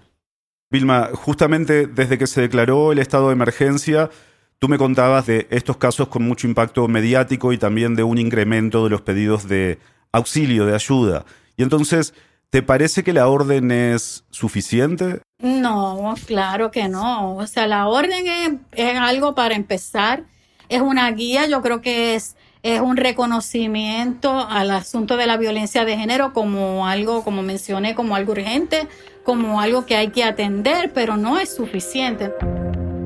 Vilma, 0.72 1.10
justamente 1.14 1.88
desde 1.88 2.18
que 2.18 2.28
se 2.28 2.42
declaró 2.42 2.92
el 2.92 3.00
estado 3.00 3.28
de 3.28 3.34
emergencia, 3.34 4.10
tú 4.58 4.68
me 4.68 4.78
contabas 4.78 5.26
de 5.26 5.48
estos 5.50 5.78
casos 5.78 6.10
con 6.10 6.24
mucho 6.24 6.48
impacto 6.48 6.88
mediático 6.88 7.54
y 7.54 7.58
también 7.58 7.96
de 7.96 8.04
un 8.04 8.18
incremento 8.18 8.84
de 8.84 8.90
los 8.90 9.02
pedidos 9.02 9.48
de 9.48 9.80
auxilio, 10.12 10.66
de 10.66 10.76
ayuda. 10.76 11.26
Y 11.56 11.64
entonces, 11.64 12.14
¿Te 12.52 12.64
parece 12.64 13.04
que 13.04 13.14
la 13.14 13.28
orden 13.28 13.70
es 13.70 14.24
suficiente? 14.32 15.22
No, 15.38 16.16
claro 16.26 16.72
que 16.72 16.88
no. 16.90 17.36
O 17.36 17.46
sea, 17.46 17.68
la 17.68 17.88
orden 17.88 18.26
es, 18.72 18.98
algo 18.98 19.36
para 19.36 19.56
empezar, 19.56 20.24
es 20.68 20.82
una 20.82 21.12
guía, 21.12 21.48
yo 21.48 21.62
creo 21.62 21.82
que 21.82 22.16
es, 22.16 22.36
es 22.64 22.82
un 22.82 22.98
reconocimiento 22.98 24.48
al 24.50 24.72
asunto 24.72 25.16
de 25.16 25.28
la 25.28 25.38
violencia 25.38 25.86
de 25.86 25.96
género 25.96 26.34
como 26.34 26.88
algo, 26.88 27.24
como 27.24 27.44
mencioné, 27.44 27.94
como 27.94 28.16
algo 28.16 28.32
urgente, 28.32 28.88
como 29.24 29.62
algo 29.62 29.86
que 29.86 29.96
hay 29.96 30.08
que 30.08 30.24
atender, 30.24 30.92
pero 30.92 31.18
no 31.18 31.40
es 31.40 31.56
suficiente. 31.56 32.34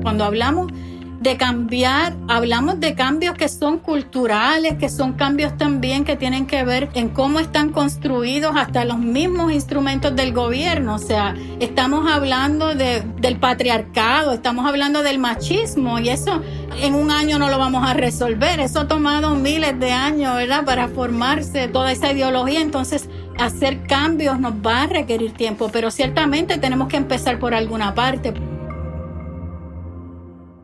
Cuando 0.00 0.24
hablamos 0.24 0.72
de 1.24 1.38
cambiar, 1.38 2.14
hablamos 2.28 2.80
de 2.80 2.94
cambios 2.94 3.34
que 3.34 3.48
son 3.48 3.78
culturales, 3.78 4.74
que 4.78 4.90
son 4.90 5.14
cambios 5.14 5.56
también 5.56 6.04
que 6.04 6.16
tienen 6.16 6.46
que 6.46 6.62
ver 6.64 6.90
en 6.92 7.08
cómo 7.08 7.40
están 7.40 7.70
construidos 7.70 8.52
hasta 8.54 8.84
los 8.84 8.98
mismos 8.98 9.50
instrumentos 9.50 10.14
del 10.14 10.34
gobierno. 10.34 10.96
O 10.96 10.98
sea, 10.98 11.34
estamos 11.60 12.12
hablando 12.12 12.74
de, 12.74 13.02
del 13.16 13.38
patriarcado, 13.38 14.34
estamos 14.34 14.66
hablando 14.66 15.02
del 15.02 15.18
machismo 15.18 15.98
y 15.98 16.10
eso 16.10 16.42
en 16.82 16.94
un 16.94 17.10
año 17.10 17.38
no 17.38 17.48
lo 17.48 17.58
vamos 17.58 17.88
a 17.88 17.94
resolver. 17.94 18.60
Eso 18.60 18.80
ha 18.80 18.88
tomado 18.88 19.34
miles 19.34 19.80
de 19.80 19.92
años, 19.92 20.36
¿verdad? 20.36 20.66
Para 20.66 20.88
formarse 20.88 21.68
toda 21.68 21.90
esa 21.90 22.12
ideología. 22.12 22.60
Entonces, 22.60 23.08
hacer 23.38 23.86
cambios 23.86 24.38
nos 24.38 24.52
va 24.54 24.82
a 24.82 24.86
requerir 24.86 25.32
tiempo, 25.32 25.70
pero 25.72 25.90
ciertamente 25.90 26.58
tenemos 26.58 26.88
que 26.88 26.98
empezar 26.98 27.38
por 27.38 27.54
alguna 27.54 27.94
parte. 27.94 28.34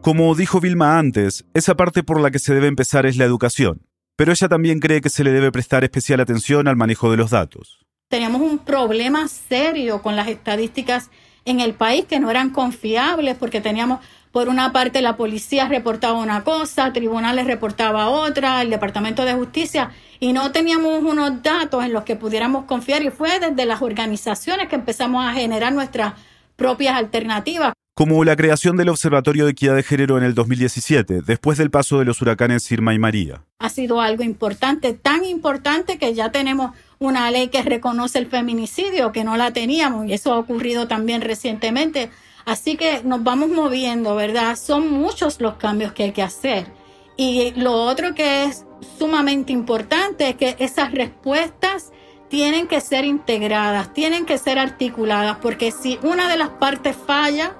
Como 0.02 0.34
dijo 0.34 0.60
Vilma 0.60 0.98
antes, 0.98 1.44
esa 1.52 1.74
parte 1.74 2.02
por 2.02 2.22
la 2.22 2.30
que 2.30 2.38
se 2.38 2.54
debe 2.54 2.68
empezar 2.68 3.04
es 3.04 3.18
la 3.18 3.26
educación, 3.26 3.82
pero 4.16 4.32
ella 4.32 4.48
también 4.48 4.80
cree 4.80 5.02
que 5.02 5.10
se 5.10 5.22
le 5.24 5.30
debe 5.30 5.52
prestar 5.52 5.84
especial 5.84 6.20
atención 6.20 6.68
al 6.68 6.76
manejo 6.76 7.10
de 7.10 7.18
los 7.18 7.32
datos. 7.32 7.80
Teníamos 8.08 8.40
un 8.40 8.60
problema 8.60 9.28
serio 9.28 10.00
con 10.00 10.16
las 10.16 10.28
estadísticas 10.28 11.10
en 11.44 11.60
el 11.60 11.74
país 11.74 12.06
que 12.06 12.18
no 12.18 12.30
eran 12.30 12.48
confiables 12.48 13.36
porque 13.36 13.60
teníamos, 13.60 14.00
por 14.32 14.48
una 14.48 14.72
parte, 14.72 15.02
la 15.02 15.18
policía 15.18 15.68
reportaba 15.68 16.18
una 16.18 16.44
cosa, 16.44 16.94
tribunales 16.94 17.46
reportaba 17.46 18.08
otra, 18.08 18.62
el 18.62 18.70
Departamento 18.70 19.26
de 19.26 19.34
Justicia, 19.34 19.90
y 20.18 20.32
no 20.32 20.50
teníamos 20.50 21.02
unos 21.02 21.42
datos 21.42 21.84
en 21.84 21.92
los 21.92 22.04
que 22.04 22.16
pudiéramos 22.16 22.64
confiar 22.64 23.02
y 23.02 23.10
fue 23.10 23.38
desde 23.38 23.66
las 23.66 23.82
organizaciones 23.82 24.68
que 24.68 24.76
empezamos 24.76 25.26
a 25.26 25.34
generar 25.34 25.74
nuestras 25.74 26.14
propias 26.56 26.96
alternativas. 26.96 27.74
Como 28.00 28.24
la 28.24 28.34
creación 28.34 28.78
del 28.78 28.88
Observatorio 28.88 29.44
de 29.44 29.50
Equidad 29.50 29.76
de 29.76 29.82
Género 29.82 30.16
en 30.16 30.24
el 30.24 30.34
2017, 30.34 31.20
después 31.20 31.58
del 31.58 31.70
paso 31.70 31.98
de 31.98 32.06
los 32.06 32.22
huracanes 32.22 32.72
Irma 32.72 32.94
y 32.94 32.98
María. 32.98 33.44
Ha 33.58 33.68
sido 33.68 34.00
algo 34.00 34.22
importante, 34.22 34.94
tan 34.94 35.22
importante 35.26 35.98
que 35.98 36.14
ya 36.14 36.32
tenemos 36.32 36.70
una 36.98 37.30
ley 37.30 37.48
que 37.48 37.60
reconoce 37.60 38.18
el 38.18 38.24
feminicidio, 38.24 39.12
que 39.12 39.22
no 39.22 39.36
la 39.36 39.52
teníamos, 39.52 40.06
y 40.06 40.14
eso 40.14 40.32
ha 40.32 40.38
ocurrido 40.38 40.88
también 40.88 41.20
recientemente. 41.20 42.08
Así 42.46 42.78
que 42.78 43.02
nos 43.04 43.22
vamos 43.22 43.50
moviendo, 43.50 44.16
¿verdad? 44.16 44.56
Son 44.56 44.90
muchos 44.90 45.38
los 45.42 45.56
cambios 45.56 45.92
que 45.92 46.04
hay 46.04 46.12
que 46.12 46.22
hacer. 46.22 46.72
Y 47.18 47.52
lo 47.56 47.74
otro 47.74 48.14
que 48.14 48.44
es 48.44 48.64
sumamente 48.98 49.52
importante 49.52 50.30
es 50.30 50.36
que 50.36 50.56
esas 50.58 50.92
respuestas 50.92 51.92
tienen 52.30 52.66
que 52.66 52.80
ser 52.80 53.04
integradas, 53.04 53.92
tienen 53.92 54.24
que 54.24 54.38
ser 54.38 54.58
articuladas, 54.58 55.36
porque 55.42 55.70
si 55.70 55.98
una 56.02 56.30
de 56.30 56.38
las 56.38 56.48
partes 56.48 56.96
falla, 56.96 57.56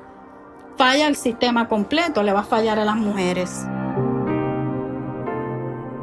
falla 0.80 1.08
el 1.08 1.16
sistema 1.16 1.68
completo, 1.68 2.22
le 2.22 2.32
va 2.32 2.40
a 2.40 2.42
fallar 2.42 2.78
a 2.78 2.86
las 2.86 2.96
mujeres. 2.96 3.66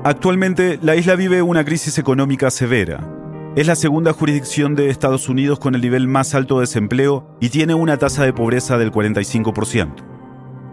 Actualmente, 0.04 0.78
la 0.84 0.96
isla 0.96 1.16
vive 1.16 1.42
una 1.42 1.66
crisis 1.66 1.98
económica 1.98 2.52
severa. 2.52 3.00
Es 3.56 3.66
la 3.66 3.76
segunda 3.76 4.13
jurisdicción 4.13 4.76
de 4.76 4.92
Estados 4.92 5.30
Unidos 5.30 5.58
con 5.58 5.74
el 5.74 5.82
nivel 5.82 6.08
más 6.08 6.36
alto 6.36 6.60
de 6.60 6.62
desempleo 6.62 7.28
y 7.42 7.50
tiene 7.50 7.74
una 7.74 7.98
tasa 7.98 8.24
de 8.24 8.34
pobreza 8.34 8.78
del 8.78 8.92
45%. 8.92 10.07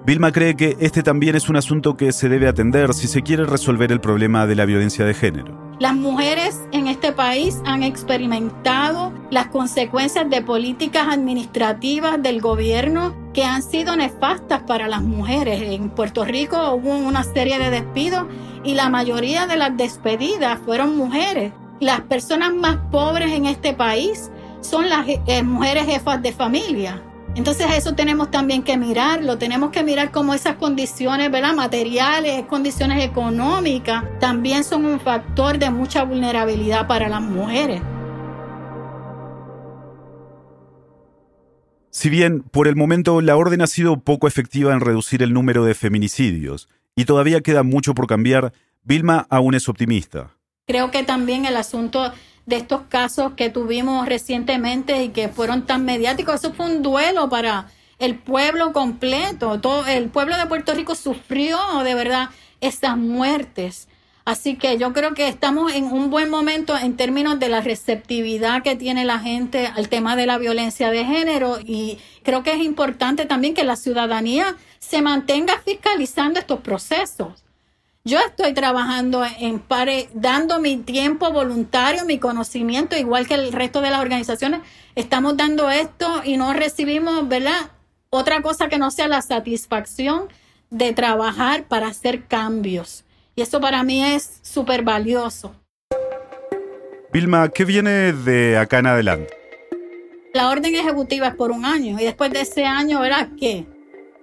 Vilma 0.07 0.33
cree 0.33 0.55
que 0.55 0.77
este 0.81 1.03
también 1.03 1.35
es 1.35 1.49
un 1.49 1.57
asunto 1.57 1.97
que 1.97 2.13
se 2.13 2.29
debe 2.29 2.47
atender 2.47 2.93
si 2.93 3.09
se 3.09 3.23
quiere 3.23 3.47
resolver 3.47 3.91
el 3.91 4.03
problema 4.03 4.47
de 4.47 4.55
la 4.55 4.67
violencia 4.67 5.07
de 5.07 5.15
género. 5.15 5.65
Las 5.81 5.95
mujeres 5.95 6.61
en 6.73 6.89
este 6.89 7.13
país 7.13 7.63
han 7.65 7.83
experimentado 7.83 9.15
las 9.31 9.47
consecuencias 9.47 10.29
de 10.29 10.43
políticas 10.43 11.09
administrativas 11.09 12.23
del 12.23 12.43
gobierno 12.43 13.17
que 13.33 13.45
han 13.45 13.63
sido 13.63 13.97
nefastas 13.97 14.65
para 14.65 14.89
las 14.89 15.01
mujeres. 15.01 15.63
En 15.63 15.89
Puerto 15.89 16.27
Rico 16.27 16.75
hubo 16.75 16.99
una 16.99 17.25
serie 17.25 17.59
de 17.59 17.71
despidos 17.71 18.27
y 18.63 18.75
la 18.75 18.91
mayoría 18.91 19.47
de 19.47 19.57
las 19.57 19.75
despedidas 19.75 20.61
fueron 20.67 20.99
mujeres. 20.99 21.55
Las 21.81 22.03
personas 22.03 22.53
más 22.53 22.77
pobres 22.93 23.33
en 23.33 23.47
este 23.47 23.73
país 23.73 24.31
son 24.61 24.91
las 24.91 25.07
eh, 25.09 25.43
mujeres 25.43 25.87
jefas 25.87 26.21
de 26.21 26.33
familia. 26.33 27.03
Entonces 27.37 27.67
eso 27.77 27.95
tenemos 27.95 28.31
también 28.31 28.63
que 28.63 28.77
mirarlo, 28.77 29.39
tenemos 29.39 29.71
que 29.71 29.83
mirar 29.83 30.13
cómo 30.13 30.35
esas 30.35 30.55
condiciones 30.55 31.31
¿verdad? 31.33 31.53
materiales, 31.53 32.45
condiciones 32.47 33.05
económicas, 33.05 34.05
también 34.21 34.63
son 34.63 34.85
un 34.85 35.01
factor 35.01 35.59
de 35.59 35.71
mucha 35.71 36.05
vulnerabilidad 36.05 36.87
para 36.87 37.09
las 37.09 37.21
mujeres. 37.21 37.83
Si 41.91 42.09
bien 42.09 42.43
por 42.43 42.69
el 42.69 42.77
momento 42.77 43.21
la 43.21 43.37
orden 43.37 43.63
ha 43.63 43.67
sido 43.67 44.01
poco 44.01 44.29
efectiva 44.29 44.73
en 44.73 44.81
reducir 44.81 45.23
el 45.23 45.33
número 45.33 45.65
de 45.65 45.75
feminicidios 45.75 46.69
y 46.95 47.05
todavía 47.05 47.41
queda 47.41 47.65
mucho 47.65 47.95
por 47.95 48.07
cambiar, 48.07 48.53
Vilma 48.85 49.27
aún 49.29 49.55
es 49.55 49.69
optimista. 49.69 50.31
Creo 50.67 50.91
que 50.91 51.03
también 51.03 51.47
el 51.47 51.57
asunto 51.57 52.13
de 52.47 52.57
estos 52.57 52.83
casos 52.89 53.33
que 53.37 53.51
tuvimos 53.51 54.07
recientemente 54.07 55.03
y 55.03 55.09
que 55.09 55.29
fueron 55.29 55.67
tan 55.67 55.85
mediáticos. 55.85 56.37
Eso 56.37 56.53
fue 56.53 56.67
un 56.67 56.83
duelo 56.83 57.29
para 57.29 57.69
el 57.99 58.19
pueblo 58.19 58.73
completo. 58.73 59.61
Todo 59.61 59.87
el 59.87 60.11
pueblo 60.11 60.37
de 60.37 60.47
Puerto 60.47 60.75
Rico 60.75 60.95
sufrió 60.95 61.59
de 61.85 61.95
verdad 61.95 62.31
esas 62.61 62.97
muertes. 62.97 63.89
Así 64.27 64.57
que 64.57 64.79
yo 64.79 64.95
creo 64.95 65.13
que 65.13 65.29
estamos 65.29 65.75
en 65.75 65.85
un 65.85 66.09
buen 66.09 66.31
momento 66.31 66.77
en 66.79 66.97
términos 66.97 67.39
de 67.39 67.51
la 67.51 67.61
receptividad 67.61 68.63
que 68.63 68.75
tiene 68.75 69.05
la 69.05 69.19
gente 69.19 69.67
al 69.67 69.91
tema 69.91 70.17
de 70.17 70.27
la 70.27 70.39
violencia 70.39 70.91
de 70.91 71.05
género 71.05 71.59
y 71.63 71.99
creo 72.23 72.43
que 72.43 72.55
es 72.55 72.61
importante 72.63 73.27
también 73.27 73.53
que 73.53 73.65
la 73.65 73.77
ciudadanía 73.77 74.57
se 74.79 75.03
mantenga 75.03 75.61
fiscalizando 75.63 76.41
estos 76.41 76.61
procesos. 76.61 77.44
Yo 78.07 78.19
estoy 78.19 78.53
trabajando 78.53 79.25
en 79.41 79.59
pare, 79.61 80.11
dando 80.13 80.61
mi 80.61 80.77
tiempo 80.77 81.33
voluntario, 81.33 82.05
mi 82.05 82.19
conocimiento, 82.19 82.99
igual 82.99 83.27
que 83.27 83.33
el 83.33 83.51
resto 83.51 83.81
de 83.81 83.91
las 83.91 84.03
organizaciones. 84.03 84.61
Estamos 84.95 85.39
dando 85.39 85.71
esto 85.71 86.21
y 86.23 86.37
no 86.37 86.53
recibimos, 86.53 87.27
¿verdad? 87.27 87.71
Otra 88.11 88.43
cosa 88.43 88.69
que 88.69 88.79
no 88.79 88.91
sea 88.91 89.09
la 89.09 89.23
satisfacción 89.23 90.29
de 90.69 90.93
trabajar 90.93 91.65
para 91.65 91.87
hacer 91.87 92.27
cambios. 92.27 93.07
Y 93.37 93.41
eso 93.41 93.59
para 93.59 93.83
mí 93.85 94.05
es 94.05 94.39
súper 94.43 94.83
valioso. 94.83 95.55
Vilma, 97.11 97.49
¿qué 97.49 97.65
viene 97.65 98.13
de 98.13 98.59
acá 98.59 98.81
en 98.81 98.87
adelante? 98.89 99.33
La 100.35 100.51
orden 100.51 100.75
ejecutiva 100.75 101.29
es 101.29 101.35
por 101.37 101.51
un 101.51 101.65
año 101.65 101.99
y 101.99 102.05
después 102.05 102.31
de 102.33 102.43
ese 102.43 102.67
año, 102.67 103.01
¿verdad 103.01 103.31
qué? 103.41 103.67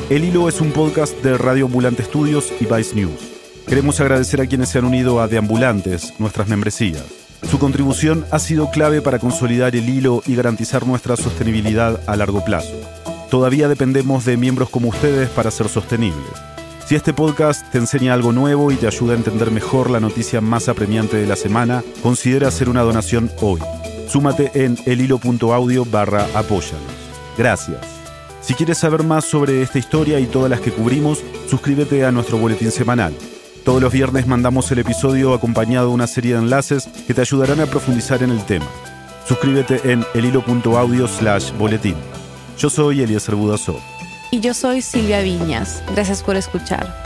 El 0.09 0.25
Hilo 0.25 0.49
es 0.49 0.63
un 0.63 0.73
podcast 0.73 1.15
de 1.23 1.37
Radio 1.37 1.67
Ambulante 1.67 2.01
Estudios 2.03 2.51
y 2.59 2.65
Vice 2.65 2.95
News. 2.95 3.42
Queremos 3.67 4.01
agradecer 4.01 4.41
a 4.41 4.47
quienes 4.47 4.69
se 4.69 4.79
han 4.79 4.85
unido 4.85 5.21
a 5.21 5.29
Deambulantes, 5.29 6.15
nuestras 6.19 6.49
membresías. 6.49 7.05
Su 7.51 7.59
contribución 7.59 8.25
ha 8.31 8.39
sido 8.39 8.71
clave 8.71 9.03
para 9.03 9.19
consolidar 9.19 9.75
el 9.75 9.89
hilo 9.89 10.23
y 10.27 10.37
garantizar 10.37 10.87
nuestra 10.87 11.17
sostenibilidad 11.17 12.01
a 12.07 12.17
largo 12.17 12.45
plazo. 12.45 12.73
Todavía 13.31 13.69
dependemos 13.69 14.25
de 14.25 14.37
miembros 14.37 14.69
como 14.69 14.89
ustedes 14.89 15.29
para 15.31 15.51
ser 15.51 15.69
sostenibles. 15.69 16.31
Si 16.87 16.95
este 16.95 17.15
podcast 17.15 17.71
te 17.73 17.79
enseña 17.79 18.13
algo 18.13 18.33
nuevo 18.33 18.71
y 18.71 18.77
te 18.77 18.87
ayuda 18.87 19.15
a 19.15 19.17
entender 19.17 19.51
mejor 19.51 19.89
la 19.89 20.01
noticia 20.01 20.41
más 20.41 20.69
apremiante 20.69 21.17
de 21.17 21.27
la 21.27 21.37
semana, 21.37 21.83
considera 22.03 22.49
hacer 22.49 22.69
una 22.69 22.83
donación 22.83 23.31
hoy. 23.41 23.61
Súmate 24.09 24.51
en 24.55 24.77
elhilo.audio 24.85 25.87
barra 25.87 26.27
apóyanos. 26.35 26.83
Gracias. 27.39 27.79
Si 28.43 28.55
quieres 28.55 28.79
saber 28.79 29.05
más 29.05 29.25
sobre 29.25 29.63
esta 29.63 29.79
historia 29.79 30.21
y 30.21 30.27
todas 30.27 30.51
las 30.51 30.61
que 30.61 30.73
cubrimos, 30.73 31.23
suscríbete 31.49 32.05
a 32.05 32.13
nuestro 32.13 32.37
boletín 32.37 32.71
semanal. 32.71 33.15
Todos 33.65 33.81
los 33.81 33.93
viernes 33.93 34.27
mandamos 34.27 34.71
el 34.73 34.81
episodio 34.81 35.35
acompañado 35.35 35.89
de 35.89 35.95
una 35.95 36.09
serie 36.09 36.35
de 36.35 36.41
enlaces 36.41 36.89
que 37.07 37.15
te 37.15 37.21
ayudarán 37.21 37.61
a 37.61 37.67
profundizar 37.67 38.23
en 38.23 38.31
el 38.31 38.45
tema. 38.45 38.67
Suscríbete 39.27 39.93
en 39.93 40.05
elhilo.audio 40.15 41.07
slash 41.07 41.53
boletín. 41.53 41.95
Yo 42.59 42.69
soy 42.69 43.03
Eliezer 43.03 43.37
Budasov. 43.37 43.79
Y 44.33 44.41
yo 44.41 44.53
soy 44.53 44.83
Silvia 44.83 45.21
Viñas. 45.21 45.83
Gracias 45.95 46.23
por 46.23 46.37
escuchar. 46.37 47.02